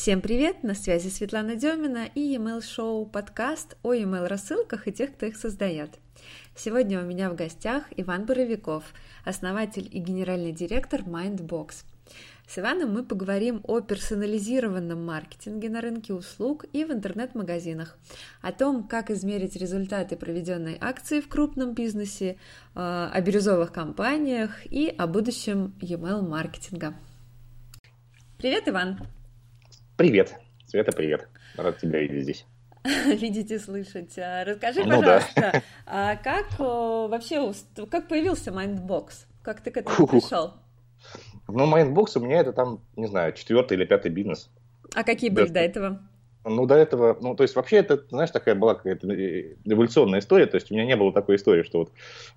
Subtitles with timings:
[0.00, 0.62] Всем привет!
[0.62, 5.36] На связи Светлана Демина и e-mail шоу подкаст о e-mail рассылках и тех, кто их
[5.36, 5.90] создает.
[6.56, 8.82] Сегодня у меня в гостях Иван Боровиков,
[9.26, 11.84] основатель и генеральный директор Mindbox.
[12.48, 17.98] С Иваном мы поговорим о персонализированном маркетинге на рынке услуг и в интернет-магазинах,
[18.40, 22.38] о том, как измерить результаты проведенной акции в крупном бизнесе,
[22.74, 22.80] э,
[23.12, 26.94] о бирюзовых компаниях и о будущем e-mail маркетинга.
[28.38, 28.98] Привет, Иван!
[30.00, 31.28] Привет, Света, привет.
[31.58, 32.46] Рад тебя видеть здесь.
[33.06, 34.18] Видеть и слышать.
[34.18, 36.16] А, расскажи, ну, пожалуйста, да.
[36.16, 37.52] как вообще,
[37.90, 39.26] как появился Mindbox?
[39.42, 40.54] Как ты к этому пришел?
[41.48, 44.48] Ну, Mindbox у меня это там, не знаю, четвертый или пятый бизнес.
[44.94, 46.00] А какие были до этого?
[46.44, 50.46] Ну, до этого, ну, то есть вообще это, знаешь, такая была какая-то э, эволюционная история,
[50.46, 51.92] то есть у меня не было такой истории, что вот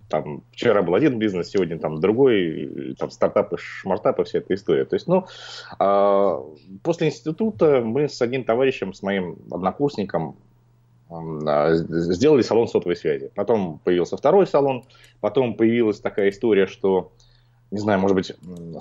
[0.10, 4.84] там вчера был один бизнес, сегодня там другой, там стартапы, шмартапы, вся эта история.
[4.84, 5.26] То есть, ну,
[5.80, 6.44] а,
[6.84, 10.36] после института мы с одним товарищем, с моим однокурсником,
[11.10, 13.32] а, сделали салон сотовой связи.
[13.36, 14.84] Потом появился второй салон,
[15.22, 17.14] потом появилась такая история, что
[17.74, 18.32] не знаю, может быть,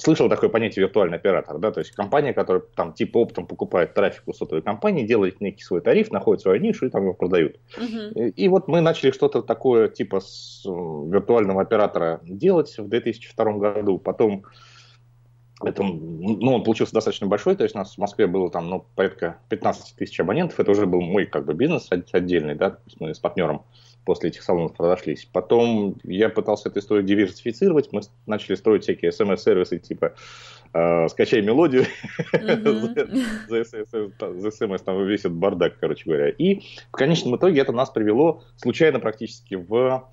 [0.01, 4.25] слышал такое понятие виртуальный оператор, да, то есть компания, которая там типа оптом покупает трафик
[4.27, 7.57] у сотовой компании, делает некий свой тариф, находит свою нишу и там его продают.
[7.79, 8.29] Uh-huh.
[8.29, 13.97] И, и вот мы начали что-то такое типа с виртуального оператора делать в 2002 году,
[13.97, 14.45] потом
[15.65, 18.85] это, ну, он получился достаточно большой, то есть у нас в Москве было там, ну,
[18.95, 23.19] порядка 15 тысяч абонентов, это уже был мой, как бы, бизнес отдельный, да, мы с
[23.19, 23.63] партнером
[24.05, 25.29] после этих салонов разошлись.
[25.33, 30.15] Потом я пытался эту историю диверсифицировать, мы начали строить всякие смс-сервисы, типа
[30.75, 31.85] э, скачай мелодию,
[33.49, 36.29] за смс там весит бардак, короче говоря.
[36.31, 40.09] И в конечном итоге это нас привело случайно практически в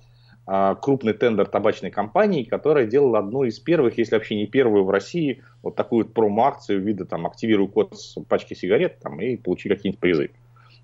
[0.52, 4.90] а, крупный тендер табачной компании, которая делала одну из первых, если вообще не первую в
[4.90, 10.00] России, вот такую промо-акцию вида там активируй код с пачки сигарет там, и получи какие-нибудь
[10.00, 10.30] призы.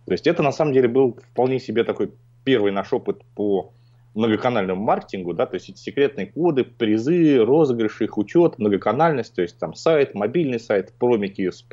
[0.05, 2.13] То есть это на самом деле был вполне себе такой
[2.47, 3.75] первый наш опыт по
[4.15, 9.59] многоканальному маркетингу, да, то есть эти секретные коды, призы, розыгрыши, их учет, многоканальность, то есть
[9.59, 11.67] там сайт, мобильный сайт, промики с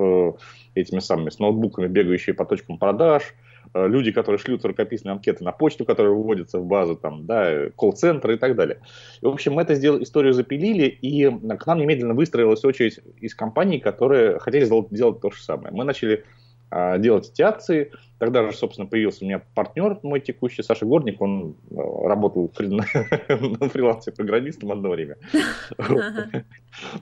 [0.76, 3.34] этими самыми, с ноутбуками, бегающие по точкам продаж,
[3.74, 8.32] Э, люди, которые шлют рукописные анкеты на почту, которая выводится в базу, там, да, колл-центр
[8.32, 8.80] и так далее.
[9.22, 13.80] И, в общем, мы сделали, историю запилили, и к нам немедленно выстроилась очередь из компаний,
[13.80, 15.74] которые хотели сделать, делать то же самое.
[15.74, 16.24] Мы начали
[17.00, 17.92] делать эти акции.
[18.24, 23.70] Тогда же, собственно, появился у меня партнер мой текущий, Саша Горник, он э, работал на
[23.70, 25.18] фрилансе программистом одно время.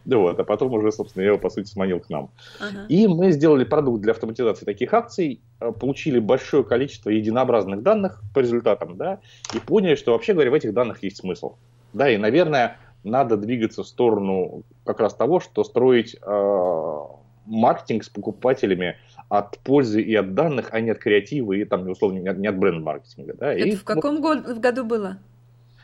[0.05, 2.31] Вот, а потом уже, собственно, я его, по сути, сманил к нам.
[2.89, 8.39] И мы сделали продукт для автоматизации таких акций, э, получили большое количество единообразных данных по
[8.39, 9.19] результатам, да,
[9.53, 11.53] и поняли, что, вообще говоря, в этих данных есть смысл.
[11.93, 16.99] Да, и, наверное, надо двигаться в сторону как раз того, что строить э,
[17.45, 18.97] маркетинг с покупателями
[19.31, 23.33] от пользы и от данных, а не от креатива и там, условно, не от бренд-маркетинга.
[23.35, 23.53] Да?
[23.53, 25.19] Это и, в каком ну, год, в году было?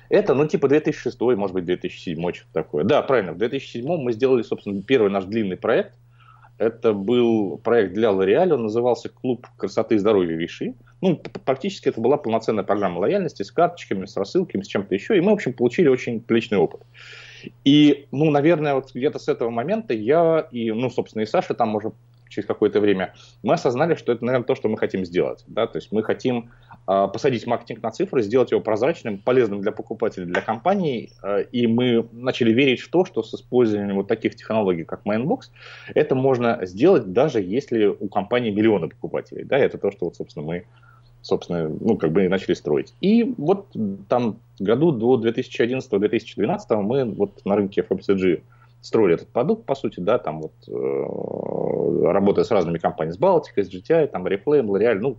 [0.09, 2.83] Это, ну, типа 2006, может быть, 2007, что-то такое.
[2.83, 5.93] Да, правильно, в 2007 мы сделали, собственно, первый наш длинный проект.
[6.57, 10.73] Это был проект для L'Oreal, он назывался «Клуб красоты и здоровья Виши».
[10.99, 15.15] Ну, практически это была полноценная программа лояльности с карточками, с рассылками, с чем-то еще.
[15.15, 16.81] И мы, в общем, получили очень приличный опыт.
[17.63, 21.75] И, ну, наверное, вот где-то с этого момента я и, ну, собственно, и Саша там
[21.75, 21.93] уже
[22.29, 25.43] через какое-то время, мы осознали, что это, наверное, то, что мы хотим сделать.
[25.47, 25.67] Да?
[25.67, 26.51] То есть мы хотим
[26.87, 31.67] э, посадить маркетинг на цифры, сделать его прозрачным, полезным для покупателей, для компаний, э, и
[31.67, 35.51] мы начали верить в то, что с использованием вот таких технологий, как Mainbox,
[35.93, 39.43] это можно сделать, даже если у компании миллионы покупателей.
[39.43, 39.57] Да?
[39.57, 40.65] Это то, что, вот, собственно, мы
[41.21, 42.93] собственно, ну, как бы начали строить.
[43.01, 43.67] И вот
[44.07, 48.41] там году до 2011-2012 мы вот на рынке FMCG
[48.87, 53.65] строили этот продукт, по сути, да, там вот э, работая с разными компаниями, с Балтикой,
[53.65, 55.17] с GTI, там Reflame, L'Oreal, ну,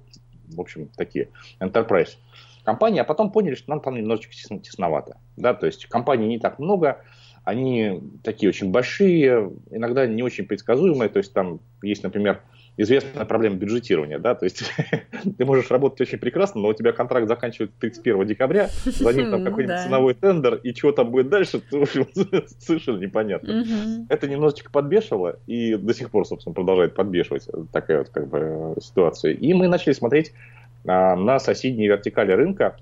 [0.48, 1.28] в общем, такие
[1.60, 2.16] enterprise
[2.64, 6.58] компании, а потом поняли, что нам там немножечко тесновато, да, то есть компаний не так
[6.58, 7.04] много,
[7.48, 12.42] они такие очень большие, иногда не очень предсказуемые, то есть там есть, например,
[12.76, 14.70] известная проблема бюджетирования, да, то есть
[15.38, 19.44] ты можешь работать очень прекрасно, но у тебя контракт заканчивается 31 декабря, за ним там
[19.46, 22.06] какой-нибудь ценовой тендер, и что там будет дальше, в общем,
[22.58, 23.64] совершенно непонятно.
[24.10, 29.32] Это немножечко подбешивало, и до сих пор, собственно, продолжает подбешивать такая вот как бы ситуация.
[29.32, 30.32] И мы начали смотреть
[30.86, 32.76] а, на соседние вертикали рынка,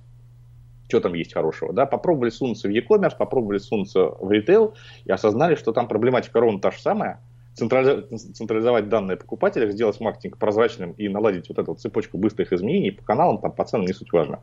[0.89, 4.75] что там есть хорошего, да, попробовали сунуться в e-commerce, попробовали сунуться в ритейл
[5.05, 7.21] и осознали, что там проблематика ровно та же самая,
[7.57, 13.41] централизовать данные покупателя, сделать маркетинг прозрачным и наладить вот эту цепочку быстрых изменений по каналам,
[13.41, 14.41] там, по ценам не суть важно.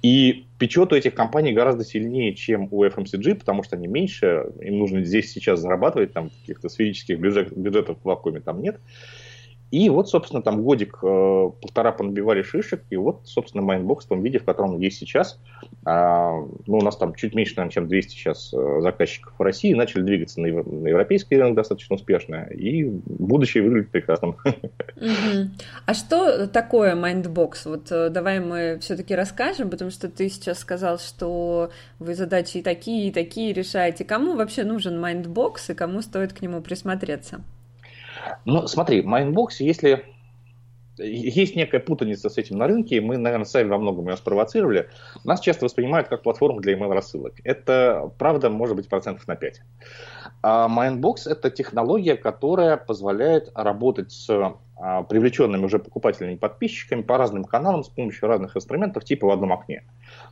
[0.00, 4.78] И печет у этих компаний гораздо сильнее, чем у FMCG, потому что они меньше, им
[4.78, 8.80] нужно здесь сейчас зарабатывать, там каких-то сферических бюджет, бюджетов в вакууме там нет.
[9.70, 14.22] И вот, собственно, там годик, э, полтора понабивали шишек, и вот, собственно, Mindbox в том
[14.22, 15.38] виде, в котором он есть сейчас.
[15.84, 16.32] А,
[16.66, 20.02] ну, у нас там чуть меньше, наверное, чем 200 сейчас э, заказчиков в России, начали
[20.02, 24.36] двигаться на, европейский рынок достаточно успешно, и будущее выглядит прекрасным.
[25.86, 27.66] А что такое Mindbox?
[27.66, 32.62] Вот э, давай мы все-таки расскажем, потому что ты сейчас сказал, что вы задачи и
[32.62, 34.04] такие, и такие решаете.
[34.04, 37.42] Кому вообще нужен Майндбокс, и кому стоит к нему присмотреться?
[38.44, 40.04] Ну, смотри, Mindbox, если
[40.98, 44.88] есть некая путаница с этим на рынке, мы, наверное, сами во многом ее спровоцировали.
[45.24, 47.34] Нас часто воспринимают как платформу для email рассылок.
[47.44, 49.62] Это, правда, может быть процентов на 5.
[50.42, 54.28] Mindbox– это технология, которая позволяет работать с
[54.80, 59.30] а, привлеченными уже покупателями и подписчиками по разным каналам с помощью разных инструментов типа в
[59.30, 59.82] одном окне.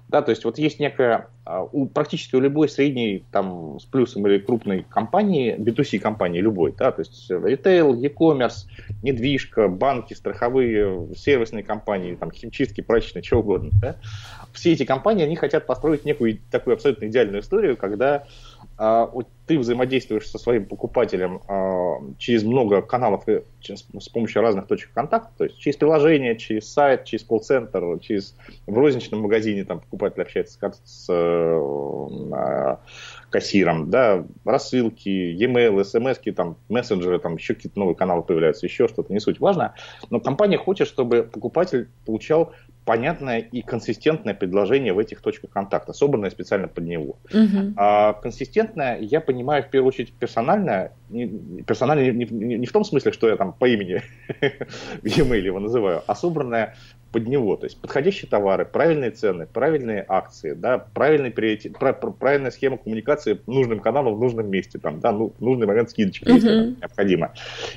[0.09, 4.25] Да, то есть вот есть некая, а, у, практически у любой средней там, с плюсом
[4.29, 8.69] или крупной компании, B2C компании любой, да, то есть ритейл, e-commerce,
[9.03, 13.71] недвижка, банки, страховые, сервисные компании, там, химчистки, прачечные, чего угодно.
[13.81, 13.97] Да,
[14.53, 18.27] все эти компании, они хотят построить некую такую абсолютно идеальную историю, когда
[19.47, 23.25] ты взаимодействуешь со своим покупателем а, через много каналов
[23.63, 28.37] с помощью разных точек контакта, то есть через приложение, через сайт, через колл-центр, через
[28.67, 32.77] в розничном магазине там покупатель общается с, с э,
[33.31, 39.13] кассиром, да, рассылки, e-mail, смс, там, мессенджеры, там еще какие-то новые каналы появляются, еще что-то,
[39.13, 39.75] не суть важно.
[40.11, 42.53] Но компания хочет, чтобы покупатель получал
[42.87, 47.17] понятное и консистентное предложение в этих точках контакта, собранное специально под него.
[47.33, 47.73] Uh-huh.
[47.77, 51.27] А консистентное я понимаю в первую очередь персональное, не,
[51.67, 54.03] персональное не, не, не в том смысле, что я там по имени
[55.03, 56.77] в e-mail его называю, а собранное
[57.11, 57.57] под него.
[57.57, 63.81] То есть подходящие товары, правильные цены, правильные акции, да, правильный приоритет, правильная схема коммуникации нужным
[63.81, 66.35] каналом в нужном месте, там, да, ну, в нужный момент скидочка, uh-huh.
[66.35, 67.33] если необходимо.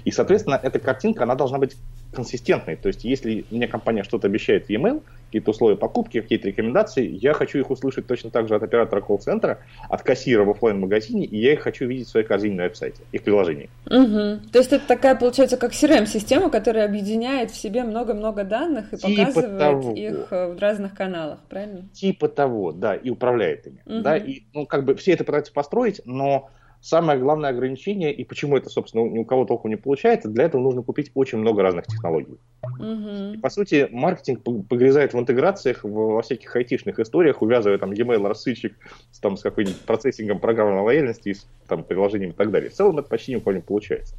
[0.05, 1.75] И, соответственно, эта картинка, она должна быть
[2.13, 2.75] консистентной.
[2.75, 7.33] То есть, если мне компания что-то обещает в e-mail, какие-то условия покупки, какие-то рекомендации, я
[7.33, 11.37] хочу их услышать точно так же от оператора колл-центра, от кассира в офлайн магазине и
[11.37, 13.69] я их хочу видеть в своей корзине на веб-сайте, их приложении.
[13.85, 14.49] Угу.
[14.51, 19.25] То есть это такая, получается, как CRM-система, которая объединяет в себе много-много данных и типа
[19.25, 19.93] показывает того.
[19.93, 21.87] их э, в разных каналах, правильно?
[21.93, 23.81] Типа того, да, и управляет ими.
[23.85, 24.01] Угу.
[24.01, 26.49] Да, и, ну, как бы все это пытаются построить, но
[26.81, 30.61] Самое главное ограничение, и почему это, собственно, ни у кого толком не получается, для этого
[30.61, 32.37] нужно купить очень много разных технологий.
[32.79, 33.41] Угу.
[33.41, 38.77] По сути, маркетинг погрязает в интеграциях, во всяких айтишных историях, увязывая там e-mail рассылщик
[39.11, 42.69] с, там, с какой-нибудь процессингом программной лояльности, с там, приложением и так далее.
[42.69, 44.15] В целом это почти ни у кого не получается.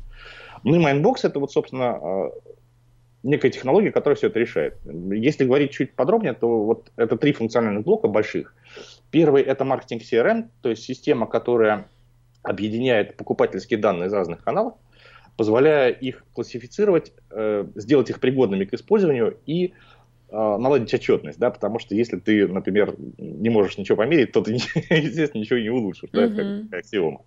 [0.63, 2.31] Ну и Mindbox это вот, собственно, а,
[3.23, 4.79] некая технология, которая все это решает.
[4.85, 8.55] Если говорить чуть подробнее, то вот это три функциональных блока больших.
[9.11, 11.89] Первый это маркетинг CRM, то есть система, которая
[12.43, 14.75] объединяет покупательские данные из разных каналов,
[15.37, 19.75] позволяя их классифицировать, э, сделать их пригодными к использованию и
[20.33, 24.53] наладить отчетность, да, потому что если ты, например, не можешь ничего померить, то ты,
[24.91, 26.69] естественно, ничего не улучшишь, да, uh-huh.
[26.71, 27.23] как, аксиома.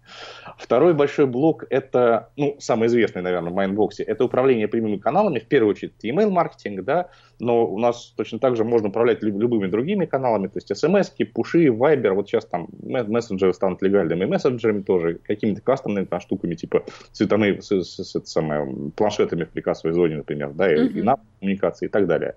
[0.57, 5.39] Второй большой блок– это, ну, самый известный, наверное, в Mindbox е, это управление прямыми каналами,
[5.39, 7.09] в первую очередь, email маркетинг, да,
[7.39, 11.71] но у нас точно так же можно управлять любыми другими каналами, то есть смс, пуши,
[11.71, 17.59] Viber, вот сейчас там мессенджеры станут легальными мессенджерами тоже, какими-то кастомными там, штуками, типа цветами,
[17.59, 20.87] с, с, с, с, самое, планшетами в прикассовой зоне, например, да, uh-huh.
[20.87, 22.35] и, и на коммуникации и так далее.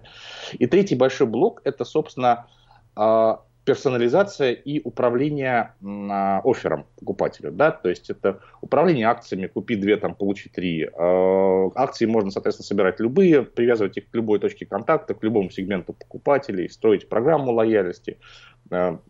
[0.58, 2.46] И третий большой блок– это, собственно,
[2.94, 7.52] а, персонализация и управление а, оффером покупателю.
[7.52, 7.70] Да?
[7.70, 10.84] То есть это управление акциями, купи две, там, получи три.
[10.84, 15.92] А, акции можно, соответственно, собирать любые, привязывать их к любой точке контакта, к любому сегменту
[15.92, 18.18] покупателей, строить программу лояльности,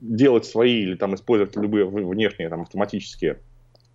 [0.00, 3.38] делать свои или там, использовать любые внешние там, автоматические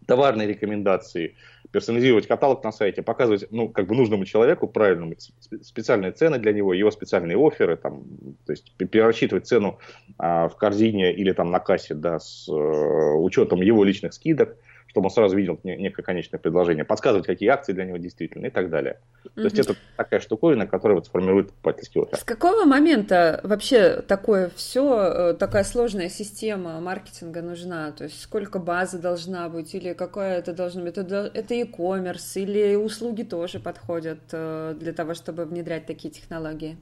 [0.08, 1.36] товарные рекомендации,
[1.72, 5.16] персонализировать каталог на сайте, показывать, ну, как бы нужному человеку правильному
[5.62, 8.04] специальные цены для него, его специальные оферы, там,
[8.46, 9.80] то есть перерасчитывать цену
[10.18, 14.58] а, в корзине или там на кассе, да, с э, учетом его личных скидок,
[14.92, 18.70] чтобы он сразу видел некое конечное предложение, подсказывать, какие акции для него действительно и так
[18.70, 19.00] далее.
[19.24, 19.36] Mm-hmm.
[19.36, 22.18] То есть это такая штуковина, которая вот формирует покупательский офер.
[22.18, 27.94] С какого момента вообще такое все, э, такая сложная система маркетинга нужна?
[27.94, 30.98] То есть сколько базы должна быть или какая это должна быть?
[30.98, 36.76] Это, это e-commerce или услуги тоже подходят э, для того, чтобы внедрять такие технологии?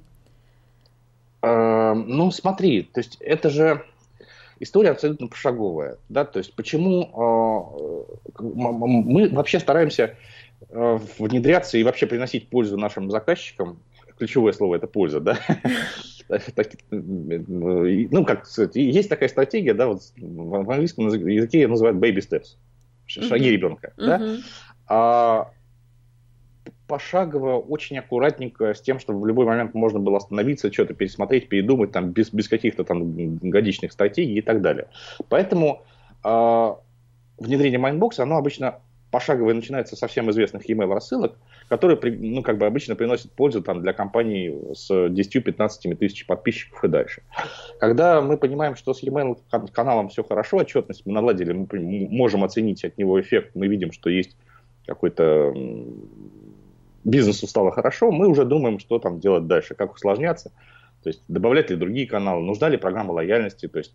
[1.43, 3.85] Э, ну, смотри, то есть это же
[4.59, 5.97] история абсолютно пошаговая.
[6.09, 6.25] Да?
[6.25, 8.07] То есть почему
[8.39, 10.15] э, мы вообще стараемся
[10.69, 13.79] э, внедряться и вообще приносить пользу нашим заказчикам.
[14.17, 15.39] Ключевое слово это польза, да.
[16.91, 22.55] Ну, как сказать, есть такая стратегия, да, вот в английском языке ее называют baby steps,
[23.07, 23.93] шаги ребенка.
[23.97, 25.51] Да?
[26.89, 31.91] Пошагово, очень аккуратненько, с тем, чтобы в любой момент можно было остановиться, что-то пересмотреть, передумать,
[31.91, 34.88] там, без, без каких-то там годичных стратегий и так далее.
[35.29, 35.84] Поэтому
[36.24, 36.74] э,
[37.38, 38.79] внедрение Mindbox а, оно обычно
[39.12, 43.81] пошагово начинается со всем известных e-mail рассылок, которые, ну, как бы обычно приносят пользу там,
[43.81, 47.22] для компаний с 10-15 тысяч подписчиков и дальше.
[47.79, 49.38] Когда мы понимаем, что с e-mail
[49.72, 51.67] каналом все хорошо, отчетность мы наладили, мы
[52.10, 54.36] можем оценить от него эффект, мы видим, что есть
[54.86, 55.53] какой-то
[57.03, 60.51] бизнесу стало хорошо, мы уже думаем, что там делать дальше, как усложняться.
[61.03, 63.70] То есть добавлять ли другие каналы, нужна ли программа лояльности.
[63.70, 63.94] То есть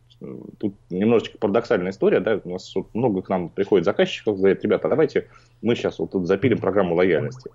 [0.59, 4.89] тут немножечко парадоксальная история, да, у нас вот много к нам приходит заказчиков, говорят, ребята,
[4.89, 5.29] давайте
[5.61, 7.51] мы сейчас вот тут запилим программу лояльности.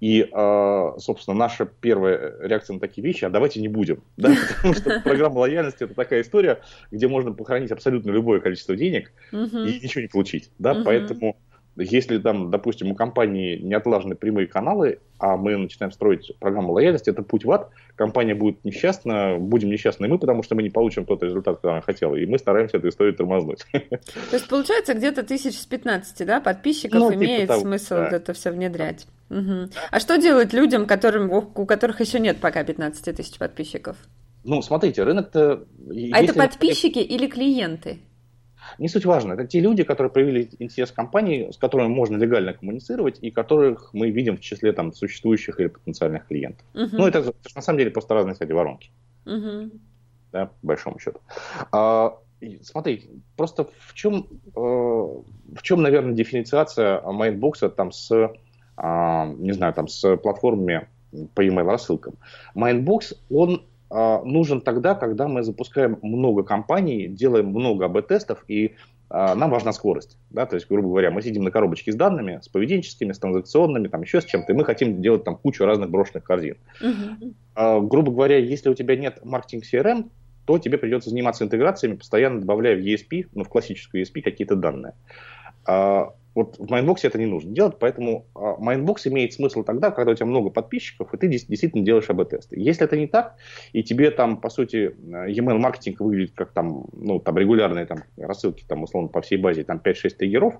[0.00, 4.02] И, а, собственно, наша первая реакция на такие вещи, а давайте не будем.
[4.16, 4.34] Да?
[4.56, 9.36] Потому что программа лояльности это такая история, где можно похоронить абсолютно любое количество денег и
[9.80, 10.50] ничего не получить.
[10.58, 10.82] Да?
[10.84, 11.36] Поэтому
[11.78, 17.10] если там, допустим, у компании не отлажены прямые каналы, а мы начинаем строить программу лояльности,
[17.10, 21.04] это путь в ад, компания будет несчастна, будем несчастны мы, потому что мы не получим
[21.04, 23.64] тот результат, который она хотела, и мы стараемся эту историю тормознуть.
[23.72, 28.08] То есть, получается, где-то тысяч с 15, да, подписчиков ну, типа имеет того, смысл да.
[28.08, 29.06] это все внедрять.
[29.30, 29.70] Угу.
[29.90, 33.96] А что делать людям, которым, у которых еще нет пока 15 тысяч подписчиков?
[34.44, 35.64] Ну, смотрите, рынок-то...
[36.12, 37.98] А это подписчики или клиенты?
[38.78, 39.32] Не суть важно.
[39.32, 44.10] Это те люди, которые проявили интерес компании, с которыми можно легально коммуницировать и которых мы
[44.10, 46.64] видим в числе там, существующих или потенциальных клиентов.
[46.74, 46.88] Uh-huh.
[46.92, 48.90] Ну, это, это на самом деле просто разные, кстати, воронки.
[49.24, 49.70] Uh-huh.
[50.32, 51.20] Да, по большому счету.
[51.72, 52.18] А,
[52.62, 58.30] смотри, просто в чем, э, в чем, наверное, дифференциация Mindbox а там с,
[58.76, 60.88] а, не знаю, там с платформами
[61.34, 62.14] по email рассылкам.
[62.54, 68.74] Mindbox, он нужен тогда, когда мы запускаем много кампаний, делаем много A/B-тестов, и
[69.10, 70.18] а, нам важна скорость.
[70.30, 70.46] Да?
[70.46, 74.02] То есть, грубо говоря, мы сидим на коробочке с данными, с поведенческими, с транзакционными, там
[74.02, 76.56] еще с чем-то, и мы хотим делать там кучу разных брошенных корзин.
[76.82, 77.34] Uh-huh.
[77.54, 80.10] А, грубо говоря, если у тебя нет маркетинг CRM,
[80.44, 84.94] то тебе придется заниматься интеграциями, постоянно добавляя в ESP, ну, в классическую ESP какие-то данные.
[85.66, 90.12] А, вот в Mindbox е это не нужно делать, поэтому Mindbox имеет смысл тогда, когда
[90.12, 92.54] у тебя много подписчиков, и ты действительно делаешь A/B-тесты.
[92.60, 93.34] Если это не так,
[93.72, 94.94] и тебе там, по сути,
[95.26, 99.64] e-mail маркетинг выглядит как там, ну, там регулярные там, рассылки, там, условно, по всей базе,
[99.64, 100.54] там 5-6 триггеров,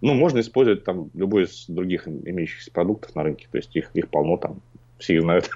[0.00, 4.10] ну, можно использовать там любой из других имеющихся продуктов на рынке, то есть их, их
[4.10, 4.62] полно там,
[4.98, 5.50] все знают.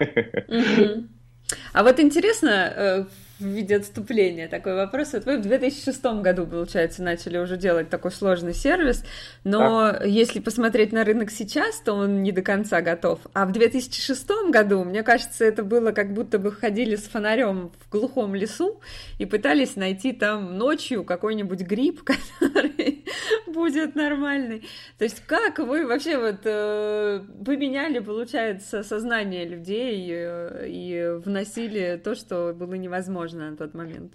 [1.72, 3.04] А вот интересно, э,
[3.38, 5.12] в виде отступления такой вопрос.
[5.12, 9.04] Вот вы в 2006 году, получается, начали уже делать такой сложный сервис,
[9.44, 10.04] но да.
[10.04, 13.20] если посмотреть на рынок сейчас, то он не до конца готов.
[13.34, 17.90] А в 2006 году, мне кажется, это было как будто бы ходили с фонарем в
[17.90, 18.80] глухом лесу
[19.18, 22.02] и пытались найти там ночью какой-нибудь гриб,
[22.38, 23.04] который
[23.46, 24.68] будет нормальный.
[24.98, 32.14] То есть как вы вообще вот э, поменяли, получается, сознание людей э, и вносили то,
[32.14, 33.27] что было невозможно?
[33.28, 34.14] Возможно на тот момент?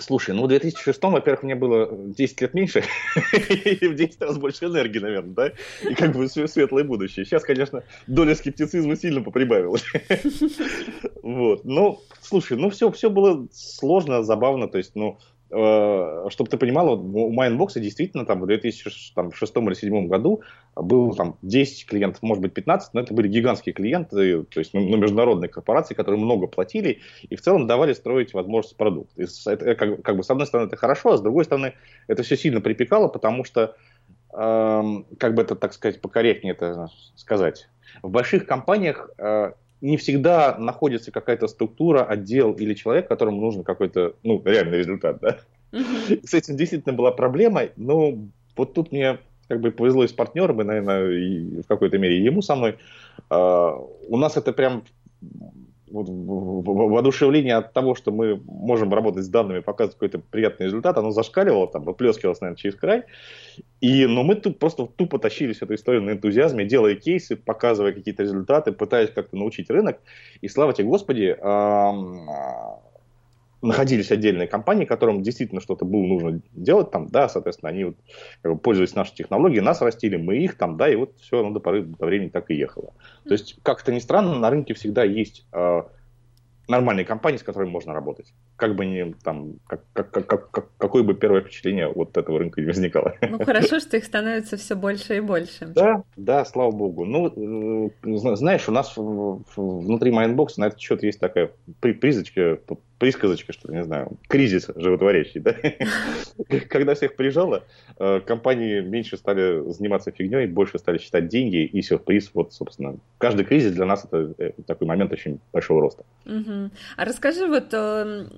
[0.00, 2.84] Слушай, ну в 2006, во-первых, мне было 10 лет меньше,
[3.64, 5.52] и в 10 раз больше энергии, наверное, да?
[5.90, 7.24] И как бы светлое будущее.
[7.24, 9.84] Сейчас, конечно, доля скептицизма сильно поприбавилась.
[11.22, 11.64] Вот.
[11.64, 14.66] Ну, слушай, ну все, все было сложно, забавно.
[14.66, 15.18] То есть, ну,
[15.50, 20.42] чтобы ты понимал, у Mindbox а действительно там в 2006 или 2007 году
[20.76, 24.80] было там 10 клиентов, может быть 15, но это были гигантские клиенты, то есть ну,
[24.80, 29.10] ну, международные корпорации, которые много платили и в целом давали строить возможность продукт.
[29.16, 31.74] И это, как, как бы с одной стороны это хорошо, а с другой стороны
[32.08, 33.74] это все сильно припекало, потому что,
[34.34, 34.82] э,
[35.18, 37.68] как бы это, так сказать, покорректнее это сказать,
[38.02, 44.14] в больших компаниях э, не всегда находится какая-то структура, отдел или человек, которому нужен какой-то
[44.22, 45.20] ну, реальный результат.
[45.20, 45.38] Да?
[45.72, 46.26] Mm-hmm.
[46.26, 48.14] С этим действительно была проблема, но
[48.56, 49.18] вот тут мне
[49.48, 52.76] как бы повезло и с партнером, и, наверное, и в какой-то мере ему со мной.
[53.30, 54.84] Uh, у нас это прям
[55.90, 61.10] вот, воодушевление от того, что мы можем работать с данными, показывать какой-то приятный результат, оно
[61.10, 63.04] зашкаливало, там, выплескивалось, наверное, через край.
[63.80, 68.22] И, но мы тут просто тупо тащились эту историю на энтузиазме, делая кейсы, показывая какие-то
[68.22, 70.00] результаты, пытаясь как-то научить рынок.
[70.40, 71.36] И слава тебе, Господи,
[73.60, 77.96] находились отдельные компании, которым действительно что-то было нужно делать там, да, соответственно, они вот,
[78.42, 81.50] как бы, пользовались нашей технологией, нас растили, мы их там, да, и вот все оно
[81.50, 82.92] до поры до времени так и ехало.
[83.24, 85.82] То есть, как это ни странно, на рынке всегда есть э,
[86.68, 88.32] нормальные компании, с которыми можно работать.
[88.56, 92.60] Как бы не там, как, как, как, как, какое бы первое впечатление вот этого рынка
[92.60, 93.14] не возникало.
[93.22, 95.66] Ну хорошо, что их становится все больше и больше.
[95.66, 97.04] Да, да, слава богу.
[97.04, 101.50] Ну, знаешь, у нас внутри Mindbox а на этот счет есть такая
[101.80, 102.58] призочка
[102.98, 105.54] присказочка, что не знаю, кризис животворящий, да?
[106.68, 107.64] Когда всех прижало,
[107.98, 113.44] э, компании меньше стали заниматься фигней, больше стали считать деньги, и сюрприз, вот, собственно, каждый
[113.44, 116.04] кризис для нас это э, такой момент очень большого роста.
[116.96, 118.30] А расскажи, вот эм,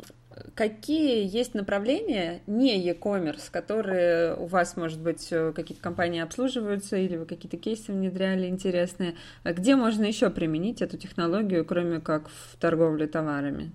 [0.54, 7.16] какие есть направления не e-commerce, которые у вас, может быть, э, какие-то компании обслуживаются или
[7.16, 9.14] вы какие-то кейсы внедряли интересные?
[9.44, 13.72] Где можно еще применить эту технологию, кроме как в торговле товарами?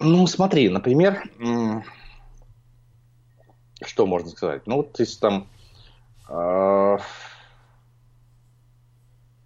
[0.00, 1.24] Ну, смотри, например,
[3.84, 4.66] что можно сказать?
[4.66, 5.48] Ну, вот если там
[6.28, 6.98] э,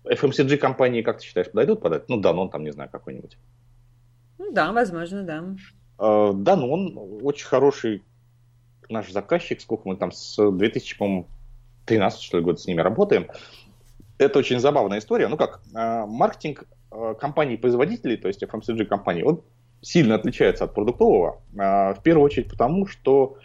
[0.04, 2.09] FMCG компании, как ты считаешь, подойдут подать?
[2.09, 3.38] Ну, да, ну, он там, не знаю, какой-нибудь.
[4.38, 5.44] Ну, да, возможно, да.
[5.99, 8.02] Э, да, ну, он очень хороший
[8.90, 13.28] наш заказчик, сколько мы там с 2013 что ли, года с ними работаем.
[14.18, 15.28] Это очень забавная история.
[15.28, 19.42] Ну как, э, маркетинг компаний-производителей, то есть FMCG компаний, он
[19.82, 23.36] сильно отличается от продуктового, а, в первую очередь потому, что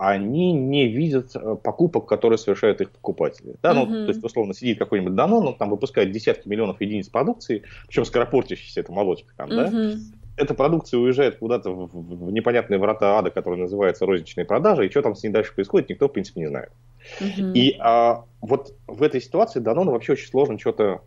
[0.00, 3.56] они не видят э, покупок, которые совершают их покупатели.
[3.62, 4.06] Да, ну, uh-huh.
[4.06, 8.80] то есть, условно, сидит какой-нибудь Данон, он там выпускает десятки миллионов единиц продукции, причем скоропортящейся,
[8.80, 9.70] это молочка там, uh-huh.
[9.70, 9.98] да.
[10.38, 15.02] Эта продукция уезжает куда-то в, в непонятные врата ада, которые называются розничные продажи, и что
[15.02, 16.72] там с ней дальше происходит, никто, в принципе, не знает.
[17.20, 17.52] Uh-huh.
[17.52, 21.02] И а, вот в этой ситуации Данону вообще очень сложно что-то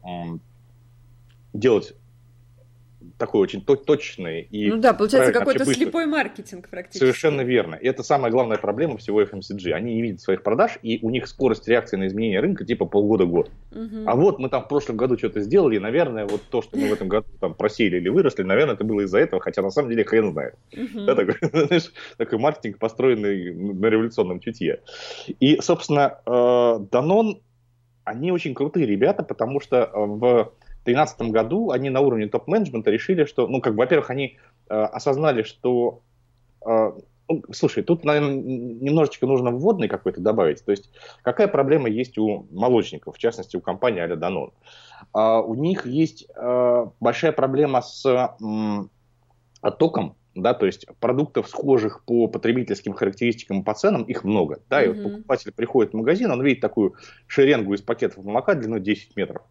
[1.54, 1.96] делать
[3.24, 4.70] такой очень точный и...
[4.70, 7.00] Ну да, получается какой-то слепой маркетинг практически.
[7.00, 7.76] Совершенно верно.
[7.76, 9.72] И это самая главная проблема всего FMCG.
[9.72, 13.50] Они не видят своих продаж, и у них скорость реакции на изменение рынка типа полгода-год.
[13.72, 14.04] Угу.
[14.06, 16.90] А вот мы там в прошлом году что-то сделали, и, наверное, вот то, что мы
[16.90, 19.90] в этом году там просели или выросли, наверное, это было из-за этого, хотя на самом
[19.90, 20.56] деле хрен знает.
[20.74, 21.06] Угу.
[21.06, 21.36] Да, такой,
[21.68, 24.82] знаешь, такой маркетинг, построенный на революционном чутье.
[25.40, 26.18] И, собственно,
[26.92, 27.42] Данон,
[28.04, 30.52] они очень крутые ребята, потому что в
[30.84, 34.38] 2013 году они на уровне топ-менеджмента решили, что, ну, как, во-первых, они
[34.70, 36.02] э, осознали, что,
[36.66, 36.92] э,
[37.30, 40.64] ну, слушай, тут, наверное, немножечко нужно вводный какой-то добавить.
[40.64, 40.90] То есть,
[41.22, 44.52] какая проблема есть у молочников, в частности, у компании а Данон?
[45.16, 48.88] Э, у них есть э, большая проблема с э,
[49.62, 54.84] оттоком да, то есть продуктов, схожих по потребительским характеристикам и по ценам, их много, да,
[54.84, 54.86] mm-hmm.
[54.86, 56.96] и вот покупатель приходит в магазин, он видит такую
[57.28, 59.44] шеренгу из пакетов молока длиной 10 метров,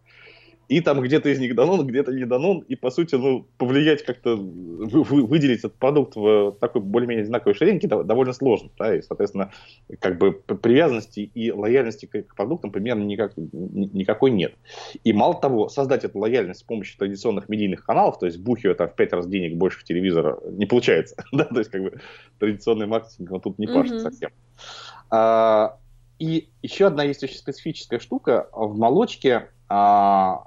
[0.69, 4.35] и там где-то из них данон, где-то не данон, и по сути, ну, повлиять как-то,
[4.35, 9.51] вы, выделить этот продукт в такой более-менее одинаковой ширинке довольно сложно, да, и, соответственно,
[9.99, 14.53] как бы привязанности и лояльности к продуктам примерно никак, никакой нет.
[15.03, 18.89] И мало того, создать эту лояльность с помощью традиционных медийных каналов, то есть бухивая там
[18.89, 21.99] в пять раз денег больше телевизора, не получается, да, то есть как бы
[22.39, 23.99] традиционный маркетинг он тут не пашет mm-hmm.
[23.99, 24.29] совсем.
[25.09, 25.77] А,
[26.19, 30.45] и еще одна есть очень специфическая штука в молочке, а,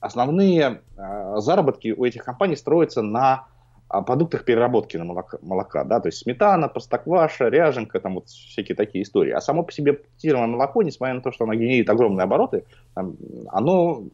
[0.00, 3.46] основные э, заработки у этих компаний строятся на
[3.90, 8.76] а, продуктах переработки на молока, молока, да, то есть сметана, простокваша, ряженка, там вот всякие
[8.76, 9.32] такие истории.
[9.32, 13.16] А само по себе пакетированное молоко, несмотря на то, что оно генерит огромные обороты, там,
[13.48, 14.04] оно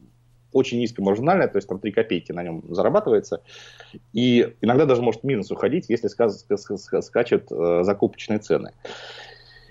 [0.53, 3.43] очень низкомаржинальное, то есть там 3 копейки на нем зарабатывается,
[4.15, 8.73] и иногда даже может минус уходить, если скачут э, закупочные цены.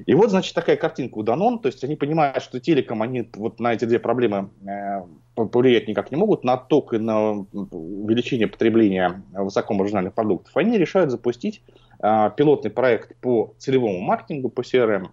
[0.06, 3.60] И вот, значит, такая картинка у Данон, то есть они понимают, что телеком они вот
[3.60, 5.02] на эти две проблемы э,
[5.36, 10.56] повлиять никак не могут, на ток и на увеличение потребления высокомаржинальных продуктов.
[10.58, 11.62] Они решают запустить
[12.02, 15.10] э, пилотный проект по целевому маркетингу, по CRM,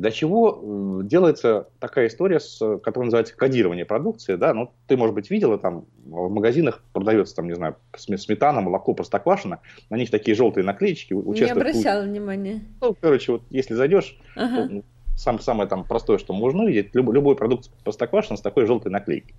[0.00, 4.36] для чего делается такая история, с, которая называется кодирование продукции.
[4.36, 4.54] Да?
[4.54, 9.60] Ну, ты, может быть, видела, там в магазинах продается, там, не знаю, сметана, молоко, простоквашино.
[9.90, 11.12] На них такие желтые наклеечки.
[11.12, 12.62] Не обращала внимания.
[12.80, 14.56] Ну, короче, вот если зайдешь, ага.
[14.56, 14.84] то, ну,
[15.16, 19.34] сам, самое там простое, что можно увидеть, любой, любой продукт Простоквашино с такой желтой наклейкой.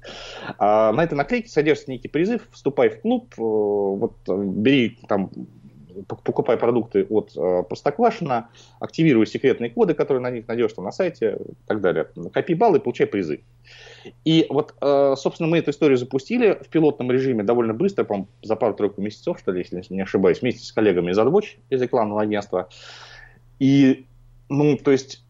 [0.59, 5.31] А на этой наклейке содержится некий призыв, вступай в клуб, э, вот бери там
[6.07, 8.49] покупай продукты от э, Простоквашино,
[8.79, 12.07] активируй секретные коды, которые на них найдешь там на сайте и так далее.
[12.33, 13.41] Копи баллы получай призы.
[14.25, 18.55] И вот, э, собственно, мы эту историю запустили в пилотном режиме довольно быстро, по за
[18.55, 22.69] пару-тройку месяцев, что ли, если не ошибаюсь, вместе с коллегами из AdWatch, из рекламного агентства.
[23.59, 24.05] И,
[24.49, 25.23] ну, то есть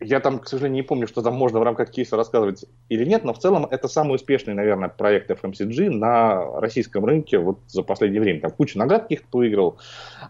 [0.00, 3.24] я там, к сожалению, не помню, что там можно в рамках кейса рассказывать или нет,
[3.24, 8.20] но в целом это самый успешный, наверное, проект FMCG на российском рынке вот за последнее
[8.20, 8.40] время.
[8.40, 9.78] Там кучу наград каких-то выиграл.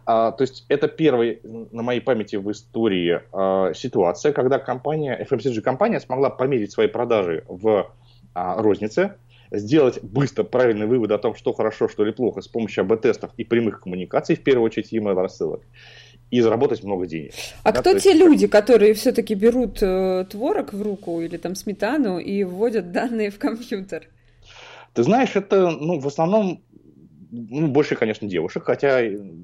[0.07, 6.00] А, то есть это первый на моей памяти в истории а, ситуация, когда компания, FMCG-компания
[6.00, 7.92] смогла померить свои продажи в
[8.35, 9.16] а, рознице,
[9.50, 13.44] сделать быстро правильный вывод о том, что хорошо, что ли плохо с помощью АБ-тестов и
[13.44, 15.62] прямых коммуникаций, в первую очередь email рассылок
[16.31, 17.33] и заработать много денег.
[17.62, 18.21] А да, кто те есть...
[18.21, 23.38] люди, которые все-таки берут э, творог в руку или там сметану и вводят данные в
[23.38, 24.09] компьютер?
[24.95, 26.62] Ты знаешь, это ну, в основном
[27.31, 29.01] ну, больше, конечно, девушек, хотя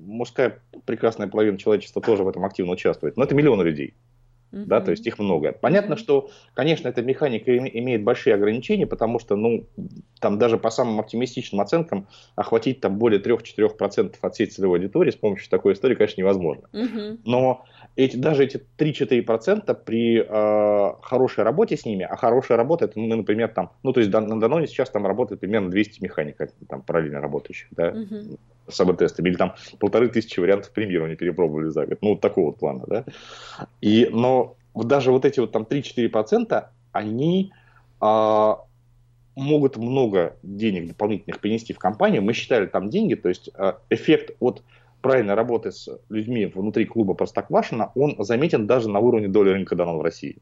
[0.06, 3.16] мужская прекрасная половина человечества тоже в этом активно участвует.
[3.16, 3.94] Но это миллионы людей.
[4.52, 4.64] Uh-huh.
[4.66, 5.52] Да, то есть их много.
[5.52, 9.66] Понятно, что, конечно, эта механика имеет большие ограничения, потому что, ну,
[10.20, 15.16] там даже по самым оптимистичным оценкам охватить там более 3-4% от всей целевой аудитории с
[15.16, 16.68] помощью такой истории, конечно, невозможно.
[16.72, 17.18] Uh-huh.
[17.24, 17.64] Но
[17.96, 23.14] эти, даже эти 3-4% при э, хорошей работе с ними, а хорошая работа, это, ну,
[23.16, 27.20] например, там, ну, то есть на Даноне сейчас там работает примерно 200 механиков, там, параллельно
[27.20, 28.38] работающих, да, uh-huh.
[28.68, 32.58] с АБ-тестами, или там полторы тысячи вариантов премьирования перепробовали за год, ну, вот такого вот
[32.58, 33.04] плана, да.
[33.80, 37.52] И, но даже вот эти вот там 3-4%, они
[38.00, 38.54] э,
[39.36, 42.22] могут много денег дополнительных принести в компанию.
[42.22, 44.62] Мы считали там деньги, то есть э, эффект от
[45.04, 49.98] правильной работы с людьми внутри клуба Простоквашино, он заметен даже на уровне доли рынка данного
[49.98, 50.38] в России.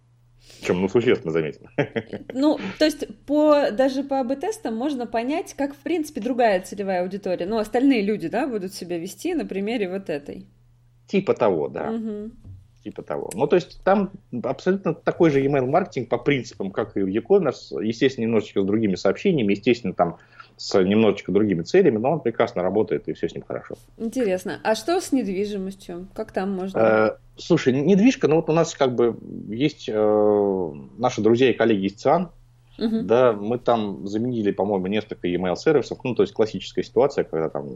[0.60, 1.66] Причем, ну, существенно заметен.
[2.32, 7.44] Ну, то есть по, даже по АБ-тестам можно понять, как, в принципе, другая целевая аудитория,
[7.44, 10.46] ну, остальные люди, да, будут себя вести на примере вот этой.
[11.08, 11.90] Типа того, да.
[11.90, 12.30] Угу.
[12.84, 13.30] Типа того.
[13.34, 14.12] Ну, то есть там
[14.44, 18.94] абсолютно такой же email маркетинг по принципам, как и в e-commerce, естественно, немножечко с другими
[18.94, 20.18] сообщениями, естественно, там
[20.56, 23.74] с немножечко другими целями, но он прекрасно работает, и все с ним хорошо.
[23.98, 24.60] Интересно.
[24.62, 26.08] А что с недвижимостью?
[26.14, 26.78] Как там можно?
[26.78, 29.16] Э, слушай, недвижка, ну вот у нас как бы
[29.48, 32.30] есть э, наши друзья и коллеги из ЦИАН,
[32.78, 33.02] Uh-huh.
[33.02, 37.68] Да, мы там заменили, по-моему, несколько email сервисов, ну, то есть классическая ситуация, когда там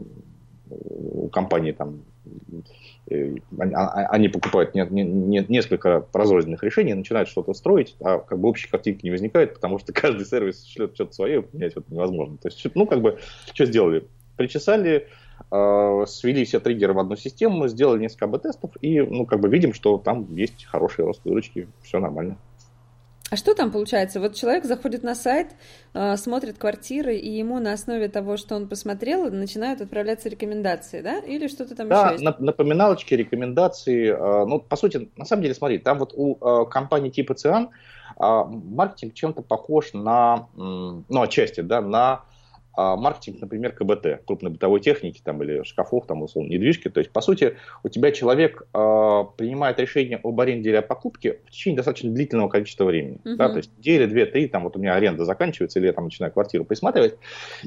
[0.69, 2.01] у компании там
[3.09, 9.53] они покупают несколько разрозненных решений, начинают что-то строить, а как бы общей картинки не возникает,
[9.53, 12.37] потому что каждый сервис шлет что-то свое, понять это невозможно.
[12.37, 13.19] То есть, ну, как бы,
[13.53, 14.05] что сделали?
[14.35, 15.07] Причесали,
[15.51, 19.73] э, свели все триггеры в одну систему, сделали несколько АБ-тестов, и, ну, как бы видим,
[19.73, 22.37] что там есть хорошие рост выручки, все нормально.
[23.29, 24.21] А что там получается?
[24.21, 25.47] Вот человек заходит на сайт,
[25.93, 31.19] э, смотрит квартиры, и ему на основе того, что он посмотрел, начинают отправляться рекомендации, да?
[31.19, 32.39] Или что-то там да, еще есть?
[32.39, 34.11] напоминалочки, рекомендации.
[34.11, 37.69] Э, ну, по сути, на самом деле, смотри, там вот у э, компании типа ЦИАН
[38.19, 42.23] маркетинг чем-то похож на, ну, отчасти, да, на
[42.77, 46.89] а, маркетинг, например, КБТ, крупной бытовой техники там, или шкафов, там, условно, недвижки.
[46.89, 51.39] То есть, по сути, у тебя человек э, принимает решение об аренде или о покупке
[51.47, 53.17] в течение достаточно длительного количества времени.
[53.23, 53.35] Uh-huh.
[53.35, 53.49] Да?
[53.49, 56.31] То есть, недели, две, три, там, вот у меня аренда заканчивается, или я там начинаю
[56.31, 57.17] квартиру присматривать.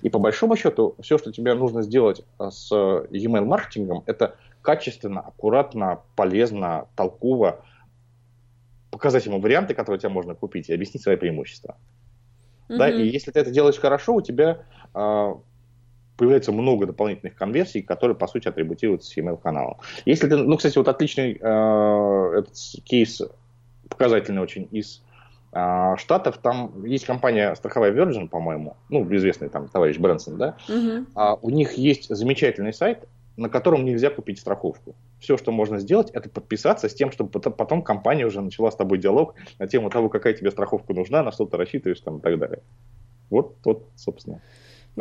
[0.00, 6.02] И по большому счету, все, что тебе нужно сделать с e-mail маркетингом, это качественно, аккуратно,
[6.14, 7.64] полезно, толково
[8.92, 11.76] показать ему варианты, которые тебе можно купить, и объяснить свои преимущества.
[12.70, 12.76] Uh-huh.
[12.76, 14.62] Да, и если ты это делаешь хорошо, у тебя
[14.94, 15.36] а,
[16.16, 19.78] появляется много дополнительных конверсий, которые, по сути, атрибутируются с email-каналом.
[20.04, 22.54] Если ты, ну, кстати, вот отличный э, этот
[22.84, 23.22] кейс,
[23.88, 25.02] показательный очень из
[25.52, 31.06] э, Штатов, там есть компания страховая Virgin, по-моему, ну, известный там товарищ Брэнсон, да, угу.
[31.14, 33.08] а, у них есть замечательный сайт,
[33.40, 34.94] на котором нельзя купить страховку.
[35.18, 38.98] Все, что можно сделать, это подписаться с тем, чтобы потом компания уже начала с тобой
[38.98, 42.38] диалог на тему того, какая тебе страховка нужна, на что ты рассчитываешь там, и так
[42.38, 42.62] далее.
[43.30, 44.42] Вот, вот, собственно.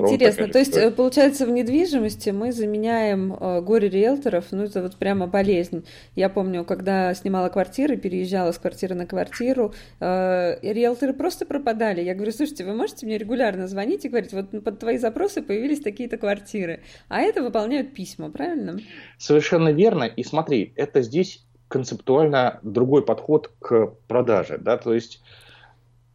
[0.07, 0.91] Интересно, то есть, история.
[0.91, 5.85] получается, в недвижимости мы заменяем э, горе риэлторов, ну, это вот прямо болезнь.
[6.15, 12.01] Я помню, когда снимала квартиры, переезжала с квартиры на квартиру, э, риэлторы просто пропадали.
[12.01, 15.81] Я говорю, слушайте, вы можете мне регулярно звонить и говорить, вот под твои запросы появились
[15.81, 18.79] такие-то квартиры, а это выполняют письма, правильно?
[19.17, 25.21] Совершенно верно, и смотри, это здесь концептуально другой подход к продаже, да, то есть